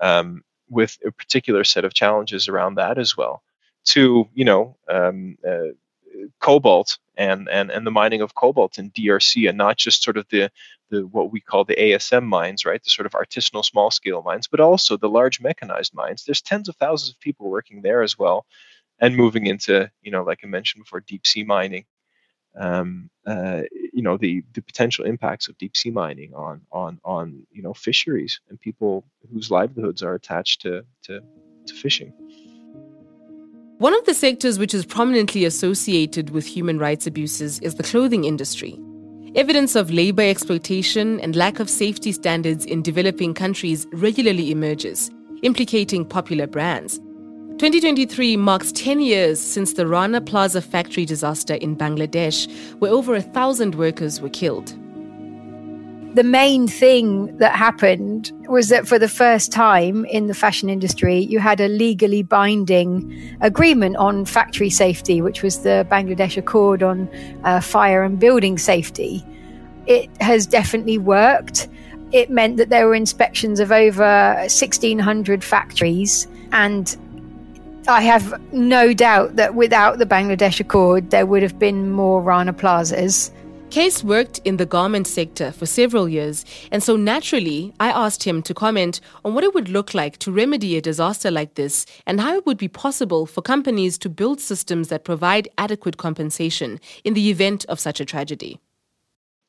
um, 0.00 0.42
with 0.68 0.98
a 1.06 1.12
particular 1.12 1.64
set 1.64 1.84
of 1.84 1.94
challenges 1.94 2.48
around 2.48 2.74
that 2.74 2.98
as 2.98 3.16
well. 3.16 3.42
To 3.86 4.28
you 4.34 4.44
know 4.44 4.76
um, 4.88 5.36
uh, 5.46 5.72
cobalt 6.40 6.98
and, 7.16 7.48
and 7.48 7.70
and 7.70 7.86
the 7.86 7.90
mining 7.90 8.20
of 8.20 8.34
cobalt 8.34 8.78
in 8.78 8.90
DRC 8.90 9.48
and 9.48 9.58
not 9.58 9.76
just 9.76 10.02
sort 10.02 10.16
of 10.16 10.26
the 10.30 10.50
the 10.90 11.06
what 11.06 11.32
we 11.32 11.40
call 11.40 11.64
the 11.64 11.76
ASM 11.76 12.24
mines 12.24 12.64
right 12.64 12.82
the 12.82 12.90
sort 12.90 13.06
of 13.06 13.12
artisanal 13.12 13.64
small 13.64 13.90
scale 13.90 14.22
mines 14.22 14.46
but 14.46 14.60
also 14.60 14.96
the 14.96 15.08
large 15.08 15.40
mechanized 15.40 15.94
mines. 15.94 16.24
There's 16.24 16.42
tens 16.42 16.68
of 16.68 16.76
thousands 16.76 17.10
of 17.10 17.20
people 17.20 17.50
working 17.50 17.82
there 17.82 18.02
as 18.02 18.18
well 18.18 18.46
and 19.00 19.16
moving 19.16 19.46
into 19.46 19.90
you 20.02 20.10
know 20.10 20.22
like 20.22 20.40
I 20.44 20.46
mentioned 20.46 20.84
before 20.84 21.00
deep 21.00 21.26
sea 21.26 21.44
mining 21.44 21.84
um, 22.56 23.10
uh, 23.26 23.62
you 23.92 24.02
know 24.02 24.16
the 24.16 24.42
the 24.54 24.62
potential 24.62 25.04
impacts 25.04 25.48
of 25.48 25.56
deep 25.58 25.76
sea 25.76 25.90
mining 25.90 26.34
on 26.34 26.62
on 26.72 27.00
on 27.04 27.46
you 27.50 27.62
know 27.62 27.72
fisheries 27.72 28.40
and 28.48 28.60
people 28.60 29.04
whose 29.32 29.50
livelihoods 29.50 30.02
are 30.02 30.14
attached 30.14 30.60
to 30.62 30.84
to, 31.04 31.20
to 31.66 31.74
fishing. 31.74 32.12
One 33.78 33.94
of 33.94 34.04
the 34.04 34.14
sectors 34.14 34.58
which 34.58 34.74
is 34.74 34.86
prominently 34.86 35.44
associated 35.44 36.30
with 36.30 36.46
human 36.46 36.78
rights 36.78 37.06
abuses 37.06 37.58
is 37.60 37.74
the 37.74 37.82
clothing 37.82 38.24
industry. 38.24 38.78
Evidence 39.34 39.74
of 39.74 39.90
labor 39.90 40.22
exploitation 40.22 41.18
and 41.20 41.34
lack 41.34 41.58
of 41.58 41.68
safety 41.68 42.12
standards 42.12 42.64
in 42.64 42.82
developing 42.82 43.34
countries 43.34 43.86
regularly 43.92 44.52
emerges, 44.52 45.10
implicating 45.42 46.04
popular 46.04 46.46
brands. 46.46 47.00
2023 47.62 48.36
marks 48.38 48.72
10 48.72 48.98
years 48.98 49.40
since 49.40 49.74
the 49.74 49.86
Rana 49.86 50.20
Plaza 50.20 50.60
factory 50.60 51.04
disaster 51.04 51.54
in 51.54 51.76
Bangladesh, 51.76 52.50
where 52.80 52.90
over 52.90 53.14
a 53.14 53.22
thousand 53.22 53.76
workers 53.76 54.20
were 54.20 54.30
killed. 54.30 54.74
The 56.16 56.24
main 56.24 56.66
thing 56.66 57.36
that 57.36 57.54
happened 57.54 58.32
was 58.48 58.68
that 58.70 58.88
for 58.88 58.98
the 58.98 59.08
first 59.08 59.52
time 59.52 60.04
in 60.06 60.26
the 60.26 60.34
fashion 60.34 60.68
industry, 60.68 61.20
you 61.20 61.38
had 61.38 61.60
a 61.60 61.68
legally 61.68 62.24
binding 62.24 63.36
agreement 63.40 63.96
on 63.96 64.24
factory 64.24 64.68
safety, 64.68 65.22
which 65.22 65.44
was 65.44 65.60
the 65.60 65.86
Bangladesh 65.88 66.36
Accord 66.36 66.82
on 66.82 67.08
uh, 67.44 67.60
fire 67.60 68.02
and 68.02 68.18
building 68.18 68.58
safety. 68.58 69.24
It 69.86 70.10
has 70.20 70.46
definitely 70.46 70.98
worked. 70.98 71.68
It 72.10 72.28
meant 72.28 72.56
that 72.56 72.70
there 72.70 72.88
were 72.88 72.96
inspections 72.96 73.60
of 73.60 73.70
over 73.70 74.34
1,600 74.40 75.44
factories 75.44 76.26
and 76.50 76.96
I 77.88 78.02
have 78.02 78.40
no 78.52 78.92
doubt 78.94 79.34
that 79.36 79.56
without 79.56 79.98
the 79.98 80.06
Bangladesh 80.06 80.60
Accord, 80.60 81.10
there 81.10 81.26
would 81.26 81.42
have 81.42 81.58
been 81.58 81.90
more 81.90 82.22
Rana 82.22 82.52
plazas. 82.52 83.32
Kees 83.70 84.04
worked 84.04 84.38
in 84.44 84.56
the 84.56 84.66
garment 84.66 85.08
sector 85.08 85.50
for 85.50 85.66
several 85.66 86.08
years, 86.08 86.44
and 86.70 86.80
so 86.80 86.94
naturally, 86.94 87.74
I 87.80 87.90
asked 87.90 88.22
him 88.22 88.40
to 88.42 88.54
comment 88.54 89.00
on 89.24 89.34
what 89.34 89.42
it 89.42 89.52
would 89.52 89.68
look 89.68 89.94
like 89.94 90.18
to 90.18 90.30
remedy 90.30 90.76
a 90.76 90.80
disaster 90.80 91.28
like 91.28 91.54
this 91.54 91.84
and 92.06 92.20
how 92.20 92.36
it 92.36 92.46
would 92.46 92.58
be 92.58 92.68
possible 92.68 93.26
for 93.26 93.42
companies 93.42 93.98
to 93.98 94.08
build 94.08 94.40
systems 94.40 94.86
that 94.88 95.02
provide 95.02 95.48
adequate 95.58 95.96
compensation 95.96 96.78
in 97.02 97.14
the 97.14 97.30
event 97.30 97.64
of 97.64 97.80
such 97.80 97.98
a 97.98 98.04
tragedy. 98.04 98.60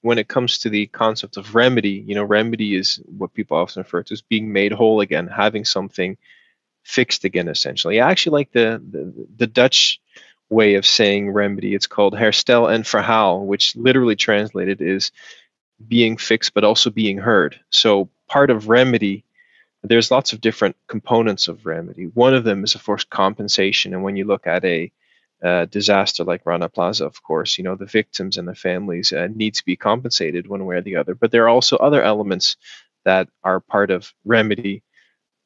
When 0.01 0.17
it 0.17 0.27
comes 0.27 0.57
to 0.59 0.71
the 0.71 0.87
concept 0.87 1.37
of 1.37 1.53
remedy, 1.53 2.03
you 2.07 2.15
know, 2.15 2.23
remedy 2.23 2.75
is 2.75 2.99
what 3.15 3.35
people 3.35 3.57
often 3.57 3.83
refer 3.83 4.01
to 4.01 4.13
as 4.13 4.23
being 4.23 4.51
made 4.51 4.71
whole 4.71 5.01
again, 5.01 5.27
having 5.27 5.65
something 5.65 6.17
fixed 6.83 7.23
again 7.23 7.47
essentially. 7.47 7.99
I 7.99 8.11
actually 8.11 8.33
like 8.33 8.51
the, 8.51 8.81
the, 8.89 9.27
the 9.37 9.47
dutch 9.47 9.99
way 10.49 10.75
of 10.75 10.85
saying 10.85 11.31
remedy. 11.31 11.73
It's 11.73 11.87
called 11.87 12.13
herstel 12.13 12.71
en 12.71 12.83
verhaal 12.83 13.45
which 13.45 13.75
literally 13.75 14.15
translated 14.15 14.81
is 14.81 15.11
being 15.85 16.17
fixed 16.17 16.53
but 16.53 16.63
also 16.63 16.89
being 16.89 17.17
heard. 17.17 17.59
So 17.69 18.09
part 18.27 18.49
of 18.49 18.69
remedy 18.69 19.25
there's 19.83 20.11
lots 20.11 20.31
of 20.31 20.39
different 20.39 20.77
components 20.87 21.49
of 21.49 21.65
remedy. 21.65 22.05
One 22.05 22.33
of 22.33 22.45
them 22.45 22.63
is 22.63 22.75
of 22.75 22.83
course 22.85 23.03
compensation. 23.03 23.93
And 23.93 24.03
when 24.03 24.15
you 24.15 24.25
look 24.25 24.47
at 24.47 24.63
a 24.63 24.91
uh, 25.43 25.65
disaster 25.65 26.23
like 26.23 26.45
Rana 26.45 26.69
Plaza, 26.69 27.05
of 27.05 27.21
course, 27.21 27.57
you 27.57 27.65
know 27.65 27.75
the 27.75 27.85
victims 27.85 28.37
and 28.37 28.47
the 28.47 28.55
families 28.55 29.11
uh, 29.11 29.27
need 29.35 29.55
to 29.55 29.65
be 29.65 29.75
compensated 29.75 30.47
one 30.47 30.65
way 30.65 30.77
or 30.77 30.81
the 30.81 30.95
other. 30.95 31.15
But 31.15 31.31
there 31.31 31.43
are 31.43 31.49
also 31.49 31.75
other 31.77 32.01
elements 32.01 32.55
that 33.03 33.27
are 33.43 33.59
part 33.59 33.91
of 33.91 34.13
remedy 34.23 34.83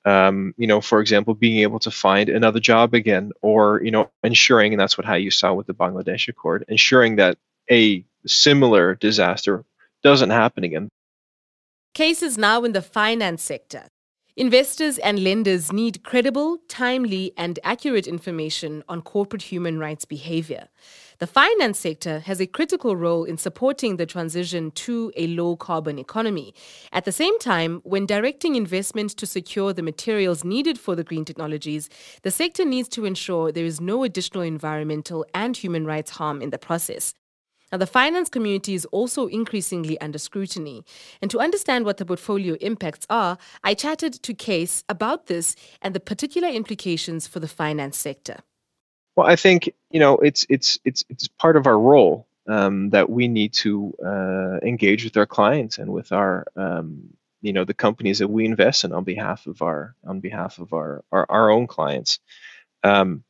um, 0.07 0.53
you 0.57 0.67
know, 0.67 0.79
for 0.79 1.01
example, 1.01 1.33
being 1.33 1.57
able 1.57 1.79
to 1.79 1.91
find 1.91 2.29
another 2.29 2.61
job 2.61 2.93
again, 2.93 3.33
or 3.41 3.81
you 3.83 3.91
know, 3.91 4.09
ensuring, 4.23 4.73
and 4.73 4.79
that's 4.79 4.97
what 4.97 5.05
how 5.05 5.15
you 5.15 5.31
saw 5.31 5.53
with 5.53 5.67
the 5.67 5.73
Bangladesh 5.73 6.29
Accord, 6.29 6.63
ensuring 6.69 7.17
that 7.17 7.37
a 7.69 8.05
similar 8.25 8.95
disaster 8.95 9.65
doesn't 10.03 10.29
happen 10.29 10.63
again. 10.63 10.87
Cases 11.93 12.37
now 12.37 12.63
in 12.63 12.71
the 12.71 12.81
finance 12.81 13.43
sector. 13.43 13.87
Investors 14.39 14.99
and 14.99 15.23
lenders 15.23 15.73
need 15.73 16.03
credible, 16.03 16.59
timely, 16.67 17.33
and 17.37 17.57
accurate 17.63 18.05
information 18.05 18.83
on 18.87 19.01
corporate 19.01 19.41
human 19.41 19.79
rights 19.79 20.05
behavior. 20.05 20.67
The 21.17 21.25
finance 21.25 21.79
sector 21.79 22.19
has 22.19 22.39
a 22.39 22.45
critical 22.45 22.95
role 22.95 23.23
in 23.23 23.39
supporting 23.39 23.97
the 23.97 24.05
transition 24.05 24.69
to 24.85 25.11
a 25.15 25.25
low 25.25 25.55
carbon 25.55 25.97
economy. 25.97 26.53
At 26.93 27.05
the 27.05 27.11
same 27.11 27.39
time, 27.39 27.81
when 27.83 28.05
directing 28.05 28.53
investment 28.53 29.17
to 29.17 29.25
secure 29.25 29.73
the 29.73 29.81
materials 29.81 30.43
needed 30.43 30.79
for 30.79 30.95
the 30.95 31.03
green 31.03 31.25
technologies, 31.25 31.89
the 32.21 32.29
sector 32.29 32.63
needs 32.63 32.89
to 32.89 33.05
ensure 33.05 33.51
there 33.51 33.65
is 33.65 33.81
no 33.81 34.03
additional 34.03 34.43
environmental 34.43 35.25
and 35.33 35.57
human 35.57 35.83
rights 35.83 36.11
harm 36.11 36.43
in 36.43 36.51
the 36.51 36.59
process. 36.59 37.15
Now, 37.71 37.77
the 37.77 37.87
finance 37.87 38.29
community 38.29 38.73
is 38.73 38.85
also 38.85 39.27
increasingly 39.27 39.99
under 39.99 40.17
scrutiny. 40.17 40.83
And 41.21 41.29
to 41.31 41.39
understand 41.39 41.83
what 41.83 41.97
the 41.97 42.05
portfolio 42.05 42.55
impacts 42.61 43.05
are, 43.09 43.37
I 43.63 43.73
chatted 43.73 44.13
to 44.13 44.33
Kees 44.33 44.83
about 44.87 45.27
this 45.27 45.55
and 45.81 45.93
the 45.93 45.99
particular 45.99 46.47
implications 46.47 47.27
for 47.27 47.39
the 47.39 47.47
finance 47.47 47.97
sector. 47.97 48.37
Well, 49.17 49.27
I 49.27 49.35
think 49.35 49.73
you 49.89 49.99
know 49.99 50.17
it's 50.17 50.45
it's 50.47 50.77
it's 50.85 51.03
it's 51.09 51.27
part 51.27 51.57
of 51.57 51.65
our 51.65 51.77
role 51.77 52.27
um, 52.47 52.91
that 52.91 53.09
we 53.09 53.27
need 53.27 53.53
to 53.53 53.93
uh, 54.05 54.59
engage 54.65 55.03
with 55.03 55.17
our 55.17 55.25
clients 55.25 55.79
and 55.79 55.91
with 55.91 56.11
our 56.11 56.45
um, 56.55 57.09
you 57.41 57.51
know 57.51 57.65
the 57.65 57.73
companies 57.73 58.19
that 58.19 58.27
we 58.27 58.45
invest 58.45 58.83
in 58.85 58.93
on 58.93 59.03
behalf 59.03 59.47
of 59.47 59.63
our 59.63 59.95
on 60.05 60.19
behalf 60.19 60.59
of 60.59 60.71
our 60.71 61.03
our, 61.11 61.25
our 61.29 61.49
own 61.49 61.65
clients. 61.65 62.19
Um, 62.83 63.23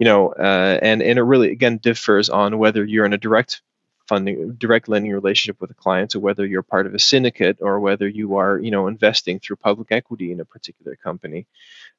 you 0.00 0.04
know, 0.04 0.32
uh, 0.32 0.78
and 0.82 1.00
and 1.00 1.18
it 1.18 1.22
really 1.22 1.52
again 1.52 1.78
differs 1.78 2.28
on 2.28 2.58
whether 2.58 2.84
you're 2.84 3.06
in 3.06 3.12
a 3.12 3.18
direct 3.18 3.62
funding 4.10 4.54
direct 4.54 4.88
lending 4.88 5.12
relationship 5.12 5.60
with 5.60 5.70
a 5.70 5.82
client 5.84 6.16
or 6.16 6.20
whether 6.20 6.44
you're 6.44 6.64
part 6.64 6.84
of 6.86 6.94
a 6.94 6.98
syndicate 6.98 7.58
or 7.60 7.78
whether 7.78 8.08
you 8.08 8.36
are 8.36 8.58
you 8.58 8.72
know 8.72 8.88
investing 8.88 9.38
through 9.38 9.54
public 9.54 9.92
equity 9.92 10.32
in 10.32 10.40
a 10.40 10.44
particular 10.44 10.96
company. 10.96 11.46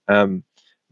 Um, 0.10 0.44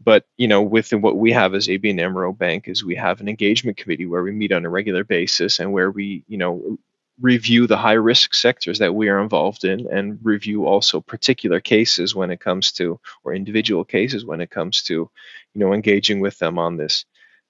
but 0.02 0.24
you 0.38 0.48
know 0.48 0.62
with 0.62 0.90
what 0.92 1.18
we 1.18 1.32
have 1.32 1.54
as 1.54 1.68
ABN 1.68 2.00
AMRO 2.00 2.32
Bank 2.32 2.68
is 2.68 2.82
we 2.82 2.94
have 2.94 3.20
an 3.20 3.28
engagement 3.28 3.76
committee 3.76 4.06
where 4.06 4.22
we 4.22 4.32
meet 4.32 4.50
on 4.50 4.64
a 4.64 4.70
regular 4.70 5.04
basis 5.04 5.60
and 5.60 5.74
where 5.74 5.90
we 5.90 6.24
you 6.26 6.38
know 6.38 6.78
review 7.20 7.66
the 7.66 7.76
high 7.76 8.00
risk 8.10 8.32
sectors 8.32 8.78
that 8.78 8.94
we 8.94 9.10
are 9.10 9.20
involved 9.20 9.64
in 9.66 9.86
and 9.92 10.18
review 10.22 10.64
also 10.64 11.02
particular 11.02 11.60
cases 11.60 12.14
when 12.14 12.30
it 12.30 12.40
comes 12.40 12.72
to 12.72 12.98
or 13.24 13.34
individual 13.34 13.84
cases 13.84 14.24
when 14.24 14.40
it 14.40 14.48
comes 14.48 14.82
to 14.84 14.94
you 14.94 15.60
know 15.60 15.74
engaging 15.74 16.20
with 16.20 16.38
them 16.38 16.58
on 16.58 16.78
this. 16.78 17.04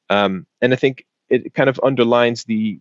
Um, 0.09 0.44
and 0.61 0.72
i 0.72 0.76
think 0.76 1.06
it 1.28 1.54
kind 1.54 1.70
of 1.70 1.78
underlines 1.85 2.42
the 2.42 2.80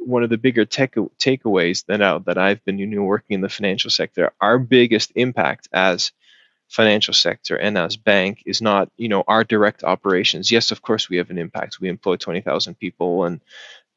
one 0.00 0.22
of 0.22 0.30
the 0.30 0.38
bigger 0.38 0.64
take, 0.64 0.94
takeaways 0.94 1.84
that 1.86 2.24
that 2.26 2.38
I've 2.38 2.64
been 2.64 2.78
you 2.78 2.86
know, 2.86 3.02
working 3.02 3.34
in 3.34 3.40
the 3.40 3.48
financial 3.48 3.90
sector. 3.90 4.32
Our 4.40 4.58
biggest 4.58 5.12
impact 5.14 5.68
as 5.72 6.12
financial 6.68 7.14
sector 7.14 7.56
and 7.56 7.76
as 7.76 7.96
bank 7.96 8.44
is 8.46 8.62
not 8.62 8.90
you 8.96 9.08
know 9.08 9.24
our 9.26 9.44
direct 9.44 9.84
operations. 9.84 10.50
Yes, 10.50 10.70
of 10.70 10.82
course 10.82 11.08
we 11.08 11.18
have 11.18 11.30
an 11.30 11.38
impact. 11.38 11.80
We 11.80 11.88
employ 11.88 12.16
twenty 12.16 12.40
thousand 12.40 12.78
people 12.78 13.24
and 13.24 13.40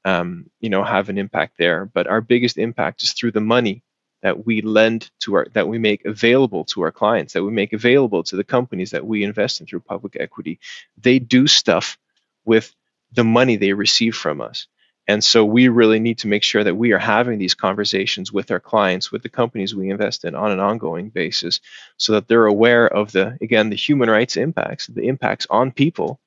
um, 0.06 0.50
you 0.60 0.70
know 0.70 0.84
have 0.84 1.10
an 1.10 1.18
impact 1.18 1.56
there. 1.58 1.86
But 1.86 2.08
our 2.08 2.22
biggest 2.22 2.58
impact 2.58 3.04
is 3.04 3.14
through 3.14 3.32
the 3.32 3.42
money 3.42 3.84
that 4.24 4.46
we 4.46 4.62
lend 4.62 5.12
to 5.20 5.36
our 5.36 5.48
that 5.54 5.68
we 5.68 5.78
make 5.78 6.06
available 6.06 6.64
to 6.66 6.82
our 6.82 6.92
clients 6.92 7.34
that 7.34 7.44
we 7.44 7.52
make 7.52 7.74
available 7.74 8.24
to 8.24 8.36
the 8.36 8.44
companies 8.44 8.92
that 8.92 9.06
we 9.06 9.24
invest 9.24 9.60
in 9.62 9.68
through 9.68 9.82
public 9.82 10.18
equity 10.20 10.60
they 10.98 11.20
do 11.20 11.46
stuff 11.46 11.98
with 12.46 12.74
the 13.12 13.24
money 13.24 13.58
they 13.58 13.74
receive 13.74 14.16
from 14.16 14.42
us 14.42 14.68
and 15.08 15.24
so 15.24 15.44
we 15.44 15.68
really 15.68 16.00
need 16.00 16.20
to 16.20 16.28
make 16.28 16.44
sure 16.44 16.64
that 16.64 16.76
we 16.76 16.94
are 16.94 17.00
having 17.00 17.38
these 17.38 17.54
conversations 17.54 18.32
with 18.32 18.52
our 18.52 18.60
clients, 18.60 19.12
with 19.12 19.22
the 19.22 19.30
companies 19.30 19.76
we 19.76 19.90
invest 19.90 20.24
in 20.24 20.34
on 20.34 20.52
an 20.52 20.60
ongoing 20.60 21.10
basis, 21.10 21.60
so 21.98 22.14
that 22.14 22.28
they're 22.28 22.46
aware 22.46 22.88
of 22.88 23.12
the, 23.12 23.38
again, 23.42 23.70
the 23.70 23.76
human 23.76 24.10
rights 24.10 24.38
impacts, 24.38 24.88
the 24.88 25.08
impacts 25.08 25.46
on 25.50 25.72
people 25.72 26.20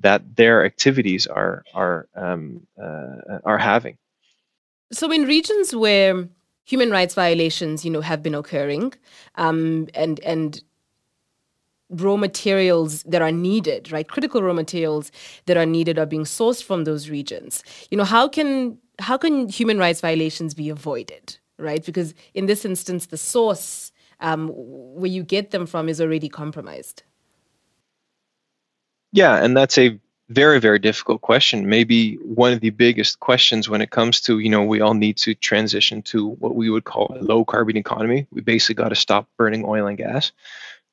that 0.00 0.36
their 0.36 0.64
activities 0.64 1.26
are, 1.26 1.64
are, 1.74 2.08
um, 2.16 2.66
uh, 2.80 3.38
are 3.44 3.58
having. 3.58 3.96
So 4.90 5.12
in 5.12 5.24
regions 5.24 5.74
where 5.74 6.28
human 6.64 6.90
rights 6.90 7.14
violations, 7.14 7.84
you 7.84 7.90
know, 7.90 8.00
have 8.00 8.22
been 8.22 8.34
occurring, 8.34 8.94
um, 9.36 9.88
and, 9.94 10.18
and 10.20 10.60
raw 11.90 12.16
materials 12.16 13.02
that 13.04 13.22
are 13.22 13.32
needed, 13.32 13.90
right? 13.90 14.08
Critical 14.08 14.42
raw 14.42 14.52
materials 14.52 15.10
that 15.46 15.56
are 15.56 15.66
needed 15.66 15.98
are 15.98 16.06
being 16.06 16.24
sourced 16.24 16.62
from 16.62 16.84
those 16.84 17.08
regions. 17.08 17.62
You 17.90 17.98
know, 17.98 18.04
how 18.04 18.28
can 18.28 18.78
how 18.98 19.16
can 19.16 19.48
human 19.48 19.78
rights 19.78 20.00
violations 20.00 20.54
be 20.54 20.68
avoided, 20.68 21.38
right? 21.58 21.84
Because 21.84 22.14
in 22.34 22.46
this 22.46 22.64
instance, 22.64 23.06
the 23.06 23.16
source 23.16 23.92
um, 24.20 24.48
where 24.54 25.10
you 25.10 25.22
get 25.22 25.50
them 25.50 25.66
from 25.66 25.88
is 25.88 26.00
already 26.00 26.28
compromised. 26.28 27.02
Yeah, 29.12 29.42
and 29.42 29.56
that's 29.56 29.78
a 29.78 29.98
very 30.28 30.60
very 30.60 30.78
difficult 30.78 31.22
question 31.22 31.68
maybe 31.68 32.16
one 32.16 32.52
of 32.52 32.60
the 32.60 32.70
biggest 32.70 33.18
questions 33.18 33.66
when 33.68 33.80
it 33.80 33.90
comes 33.90 34.20
to 34.20 34.38
you 34.40 34.50
know 34.50 34.62
we 34.62 34.80
all 34.80 34.92
need 34.92 35.16
to 35.16 35.34
transition 35.34 36.02
to 36.02 36.30
what 36.32 36.54
we 36.54 36.68
would 36.68 36.84
call 36.84 37.16
a 37.16 37.22
low 37.22 37.44
carbon 37.44 37.78
economy 37.78 38.26
we 38.30 38.42
basically 38.42 38.74
got 38.74 38.90
to 38.90 38.94
stop 38.94 39.26
burning 39.38 39.64
oil 39.64 39.86
and 39.86 39.96
gas 39.96 40.32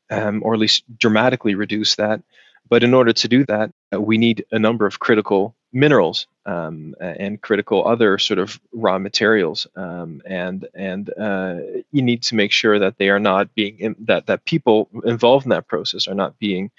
um, 0.10 0.42
or 0.44 0.54
at 0.54 0.60
least 0.60 0.84
dramatically 0.98 1.56
reduce 1.56 1.96
that. 1.96 2.22
But 2.68 2.84
in 2.84 2.94
order 2.94 3.14
to 3.14 3.28
do 3.28 3.46
that, 3.46 3.72
uh, 3.94 4.02
we 4.02 4.18
need 4.18 4.46
a 4.52 4.60
number 4.60 4.86
of 4.86 5.00
critical 5.00 5.56
minerals 5.72 6.26
um, 6.46 6.96
and 7.00 7.42
critical 7.42 7.88
other 7.88 8.18
sort 8.18 8.40
of 8.40 8.60
raw 8.72 8.98
materials, 8.98 9.68
um, 9.76 10.22
and 10.26 10.68
and 10.74 11.10
uh, 11.18 11.58
you 11.92 12.02
need 12.02 12.24
to 12.24 12.36
make 12.36 12.52
sure 12.52 12.80
that 12.80 12.98
they 12.98 13.10
are 13.10 13.20
not 13.20 13.54
being 13.54 13.80
in, 13.80 13.96
that 14.00 14.28
that 14.28 14.46
people 14.46 14.90
involved 15.04 15.46
in 15.46 15.50
that 15.50 15.68
process 15.68 16.08
are 16.08 16.16
not 16.16 16.40
being, 16.40 16.72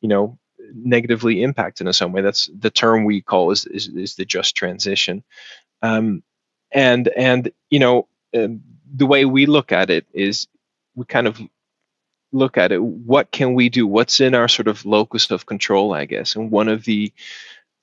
you 0.00 0.08
know, 0.08 0.38
negatively 0.74 1.42
impacted 1.42 1.86
in 1.86 1.92
some 1.92 2.12
way. 2.12 2.22
That's 2.22 2.50
the 2.58 2.70
term 2.70 3.04
we 3.04 3.20
call 3.20 3.50
is 3.50 3.64
is, 3.66 3.88
is 3.88 4.14
the 4.14 4.24
just 4.24 4.56
transition, 4.56 5.22
um, 5.82 6.22
and 6.72 7.08
and 7.08 7.50
you 7.70 7.78
know 7.78 8.08
um, 8.36 8.62
the 8.92 9.06
way 9.06 9.24
we 9.24 9.46
look 9.46 9.72
at 9.72 9.90
it 9.90 10.06
is 10.12 10.48
we 10.94 11.04
kind 11.04 11.26
of 11.26 11.40
look 12.32 12.58
at 12.58 12.72
it. 12.72 12.82
What 12.82 13.30
can 13.30 13.54
we 13.54 13.68
do? 13.68 13.86
What's 13.86 14.20
in 14.20 14.34
our 14.34 14.48
sort 14.48 14.68
of 14.68 14.84
locus 14.84 15.30
of 15.30 15.46
control, 15.46 15.94
I 15.94 16.04
guess? 16.04 16.36
And 16.36 16.50
one 16.50 16.68
of 16.68 16.84
the 16.84 17.12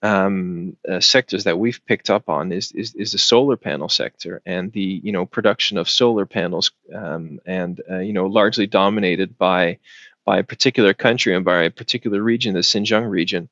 um, 0.01 0.77
uh, 0.87 0.99
sectors 0.99 1.45
that 1.45 1.57
we've 1.57 1.83
picked 1.85 2.09
up 2.09 2.29
on 2.29 2.51
is, 2.51 2.71
is, 2.73 2.93
is 2.95 3.11
the 3.13 3.17
solar 3.17 3.57
panel 3.57 3.89
sector 3.89 4.41
and 4.45 4.71
the 4.71 5.01
you 5.03 5.11
know 5.11 5.25
production 5.25 5.77
of 5.77 5.89
solar 5.89 6.25
panels 6.25 6.71
um, 6.93 7.39
and 7.45 7.81
uh, 7.89 7.99
you 7.99 8.13
know 8.13 8.27
largely 8.27 8.67
dominated 8.67 9.37
by 9.37 9.79
by 10.25 10.39
a 10.39 10.43
particular 10.43 10.93
country 10.93 11.35
and 11.35 11.45
by 11.45 11.63
a 11.63 11.71
particular 11.71 12.21
region, 12.21 12.53
the 12.53 12.59
Xinjiang 12.59 13.09
region. 13.09 13.49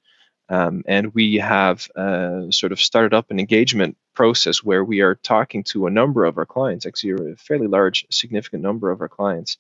Um, 0.50 0.84
and 0.88 1.14
we 1.14 1.36
have 1.36 1.90
uh, 1.96 2.52
sort 2.52 2.72
of 2.74 2.82
started 2.82 3.14
up 3.14 3.32
an 3.32 3.40
engagement 3.40 3.96
process 4.14 4.64
where 4.64 4.84
we 4.84 5.00
are 5.02 5.16
talking 5.16 5.64
to 5.66 5.88
a 5.88 5.92
number 5.92 6.26
of 6.26 6.38
our 6.38 6.46
clients, 6.46 6.86
actually 6.86 7.32
a 7.32 7.36
fairly 7.38 7.68
large, 7.68 8.06
significant 8.10 8.62
number 8.62 8.92
of 8.92 9.02
our 9.02 9.08
clients, 9.08 9.58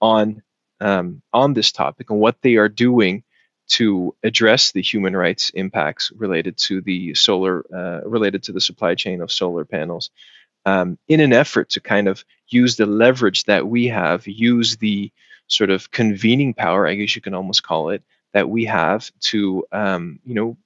on 0.00 0.42
um, 0.80 1.22
on 1.32 1.54
this 1.54 1.72
topic 1.72 2.10
and 2.10 2.20
what 2.20 2.40
they 2.42 2.56
are 2.56 2.68
doing 2.68 3.22
to 3.68 4.14
address 4.22 4.72
the 4.72 4.82
human 4.82 5.16
rights 5.16 5.50
impacts 5.50 6.12
related 6.12 6.56
to 6.56 6.80
the 6.80 7.14
solar 7.14 7.64
uh, 7.74 8.00
related 8.08 8.44
to 8.44 8.52
the 8.52 8.60
supply 8.60 8.94
chain 8.94 9.20
of 9.20 9.32
solar 9.32 9.64
panels 9.64 10.10
um, 10.64 10.98
in 11.08 11.20
an 11.20 11.32
effort 11.32 11.70
to 11.70 11.80
kind 11.80 12.08
of 12.08 12.24
use 12.48 12.76
the 12.76 12.86
leverage 12.86 13.44
that 13.44 13.66
we 13.66 13.86
have 13.88 14.26
use 14.26 14.76
the 14.76 15.10
sort 15.48 15.70
of 15.70 15.90
convening 15.90 16.54
power 16.54 16.86
i 16.86 16.94
guess 16.94 17.16
you 17.16 17.22
can 17.22 17.34
almost 17.34 17.62
call 17.62 17.90
it 17.90 18.02
that 18.32 18.48
we 18.48 18.64
have 18.66 19.10
to 19.20 19.64
um, 19.72 20.20
you 20.24 20.34
know 20.34 20.56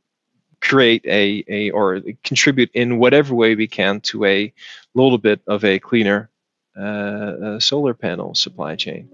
create 0.61 1.05
a, 1.07 1.43
a 1.49 1.71
or 1.71 2.01
contribute 2.23 2.71
in 2.75 2.99
whatever 2.99 3.35
way 3.35 3.55
we 3.55 3.67
can 3.67 4.01
to 4.01 4.25
a 4.27 4.53
little 4.95 5.17
bit 5.17 5.41
of 5.47 5.65
a 5.65 5.79
cleaner 5.79 6.29
uh, 6.77 6.83
uh, 6.83 7.61
solar 7.61 7.95
panel 7.95 8.35
supply 8.35 8.77
chain 8.77 9.09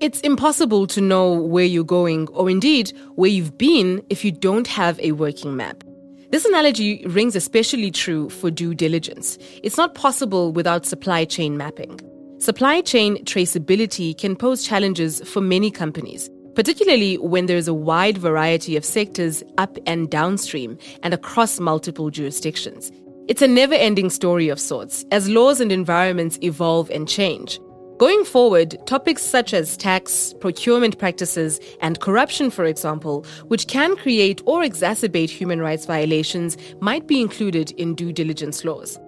it's 0.00 0.20
impossible 0.20 0.86
to 0.88 1.00
know 1.00 1.32
where 1.32 1.64
you're 1.64 1.84
going, 1.84 2.28
or 2.28 2.50
indeed 2.50 2.92
where 3.14 3.30
you've 3.30 3.56
been, 3.56 4.04
if 4.10 4.24
you 4.24 4.32
don't 4.32 4.66
have 4.66 4.98
a 5.00 5.12
working 5.12 5.56
map. 5.56 5.82
This 6.30 6.44
analogy 6.44 7.04
rings 7.06 7.36
especially 7.36 7.90
true 7.90 8.28
for 8.28 8.50
due 8.50 8.74
diligence. 8.74 9.38
It's 9.62 9.76
not 9.76 9.94
possible 9.94 10.52
without 10.52 10.84
supply 10.84 11.24
chain 11.24 11.56
mapping. 11.56 12.00
Supply 12.38 12.80
chain 12.80 13.24
traceability 13.24 14.18
can 14.18 14.34
pose 14.34 14.64
challenges 14.66 15.20
for 15.20 15.40
many 15.40 15.70
companies, 15.70 16.28
particularly 16.54 17.16
when 17.18 17.46
there's 17.46 17.68
a 17.68 17.74
wide 17.74 18.18
variety 18.18 18.76
of 18.76 18.84
sectors 18.84 19.42
up 19.58 19.78
and 19.86 20.10
downstream 20.10 20.76
and 21.02 21.14
across 21.14 21.60
multiple 21.60 22.10
jurisdictions. 22.10 22.90
It's 23.28 23.40
a 23.40 23.48
never 23.48 23.74
ending 23.74 24.10
story 24.10 24.48
of 24.48 24.60
sorts 24.60 25.04
as 25.10 25.30
laws 25.30 25.60
and 25.60 25.72
environments 25.72 26.38
evolve 26.42 26.90
and 26.90 27.08
change. 27.08 27.58
Going 27.98 28.24
forward, 28.24 28.76
topics 28.86 29.22
such 29.22 29.54
as 29.54 29.76
tax, 29.76 30.34
procurement 30.40 30.98
practices, 30.98 31.60
and 31.80 32.00
corruption, 32.00 32.50
for 32.50 32.64
example, 32.64 33.24
which 33.46 33.68
can 33.68 33.94
create 33.94 34.42
or 34.46 34.62
exacerbate 34.62 35.30
human 35.30 35.60
rights 35.60 35.86
violations, 35.86 36.56
might 36.80 37.06
be 37.06 37.20
included 37.20 37.70
in 37.72 37.94
due 37.94 38.12
diligence 38.12 38.64
laws. 38.64 38.98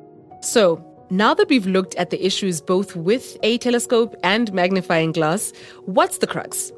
So, 0.40 0.84
now 1.10 1.34
that 1.34 1.48
we've 1.48 1.66
looked 1.66 1.96
at 1.96 2.10
the 2.10 2.24
issues 2.24 2.60
both 2.60 2.94
with 2.94 3.36
a 3.42 3.58
telescope 3.58 4.14
and 4.22 4.52
magnifying 4.52 5.10
glass, 5.10 5.52
what's 5.86 6.18
the 6.18 6.28
crux? 6.28 6.70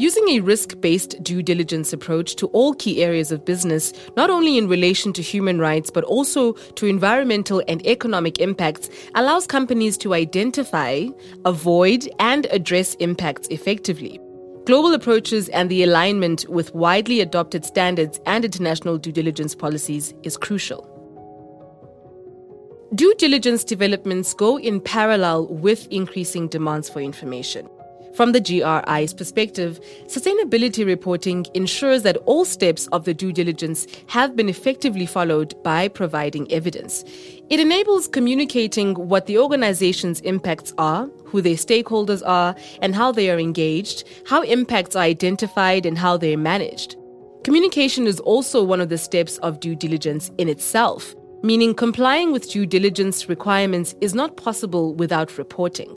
Using 0.00 0.28
a 0.28 0.38
risk 0.38 0.80
based 0.80 1.20
due 1.24 1.42
diligence 1.42 1.92
approach 1.92 2.36
to 2.36 2.46
all 2.48 2.72
key 2.72 3.02
areas 3.02 3.32
of 3.32 3.44
business, 3.44 3.92
not 4.16 4.30
only 4.30 4.56
in 4.56 4.68
relation 4.68 5.12
to 5.14 5.22
human 5.22 5.58
rights, 5.58 5.90
but 5.90 6.04
also 6.04 6.52
to 6.52 6.86
environmental 6.86 7.64
and 7.66 7.84
economic 7.84 8.38
impacts, 8.38 8.88
allows 9.16 9.48
companies 9.48 9.98
to 9.98 10.14
identify, 10.14 11.06
avoid, 11.44 12.08
and 12.20 12.46
address 12.52 12.94
impacts 13.00 13.48
effectively. 13.48 14.20
Global 14.66 14.94
approaches 14.94 15.48
and 15.48 15.68
the 15.68 15.82
alignment 15.82 16.48
with 16.48 16.72
widely 16.76 17.20
adopted 17.20 17.64
standards 17.64 18.20
and 18.24 18.44
international 18.44 18.98
due 18.98 19.10
diligence 19.10 19.56
policies 19.56 20.14
is 20.22 20.36
crucial. 20.36 20.86
Due 22.94 23.14
diligence 23.16 23.64
developments 23.64 24.32
go 24.32 24.60
in 24.60 24.80
parallel 24.80 25.48
with 25.48 25.88
increasing 25.90 26.46
demands 26.46 26.88
for 26.88 27.00
information. 27.00 27.68
From 28.18 28.32
the 28.32 28.40
GRI's 28.40 29.14
perspective, 29.14 29.78
sustainability 30.06 30.84
reporting 30.84 31.46
ensures 31.54 32.02
that 32.02 32.16
all 32.26 32.44
steps 32.44 32.88
of 32.88 33.04
the 33.04 33.14
due 33.14 33.32
diligence 33.32 33.86
have 34.08 34.34
been 34.34 34.48
effectively 34.48 35.06
followed 35.06 35.54
by 35.62 35.86
providing 35.86 36.50
evidence. 36.50 37.04
It 37.48 37.60
enables 37.60 38.08
communicating 38.08 38.96
what 38.96 39.26
the 39.26 39.38
organization's 39.38 40.18
impacts 40.22 40.74
are, 40.78 41.06
who 41.26 41.40
their 41.40 41.54
stakeholders 41.54 42.24
are, 42.26 42.56
and 42.82 42.92
how 42.92 43.12
they 43.12 43.30
are 43.30 43.38
engaged, 43.38 44.02
how 44.26 44.42
impacts 44.42 44.96
are 44.96 45.04
identified, 45.04 45.86
and 45.86 45.96
how 45.96 46.16
they 46.16 46.34
are 46.34 46.38
managed. 46.38 46.96
Communication 47.44 48.08
is 48.08 48.18
also 48.18 48.64
one 48.64 48.80
of 48.80 48.88
the 48.88 48.98
steps 48.98 49.38
of 49.44 49.60
due 49.60 49.76
diligence 49.76 50.32
in 50.38 50.48
itself, 50.48 51.14
meaning 51.44 51.72
complying 51.72 52.32
with 52.32 52.50
due 52.50 52.66
diligence 52.66 53.28
requirements 53.28 53.94
is 54.00 54.12
not 54.12 54.36
possible 54.36 54.92
without 54.96 55.38
reporting. 55.38 55.96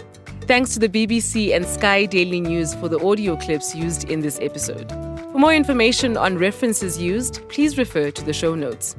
Thanks 0.48 0.74
to 0.74 0.80
the 0.80 0.88
BBC 0.88 1.54
and 1.54 1.64
Sky 1.64 2.06
Daily 2.06 2.40
News 2.40 2.74
for 2.74 2.88
the 2.88 2.98
audio 2.98 3.36
clips 3.36 3.76
used 3.76 4.10
in 4.10 4.18
this 4.18 4.40
episode. 4.40 4.90
For 5.30 5.38
more 5.38 5.54
information 5.54 6.16
on 6.16 6.36
references 6.36 7.00
used, 7.00 7.48
please 7.48 7.78
refer 7.78 8.10
to 8.10 8.24
the 8.24 8.32
show 8.32 8.56
notes. 8.56 8.96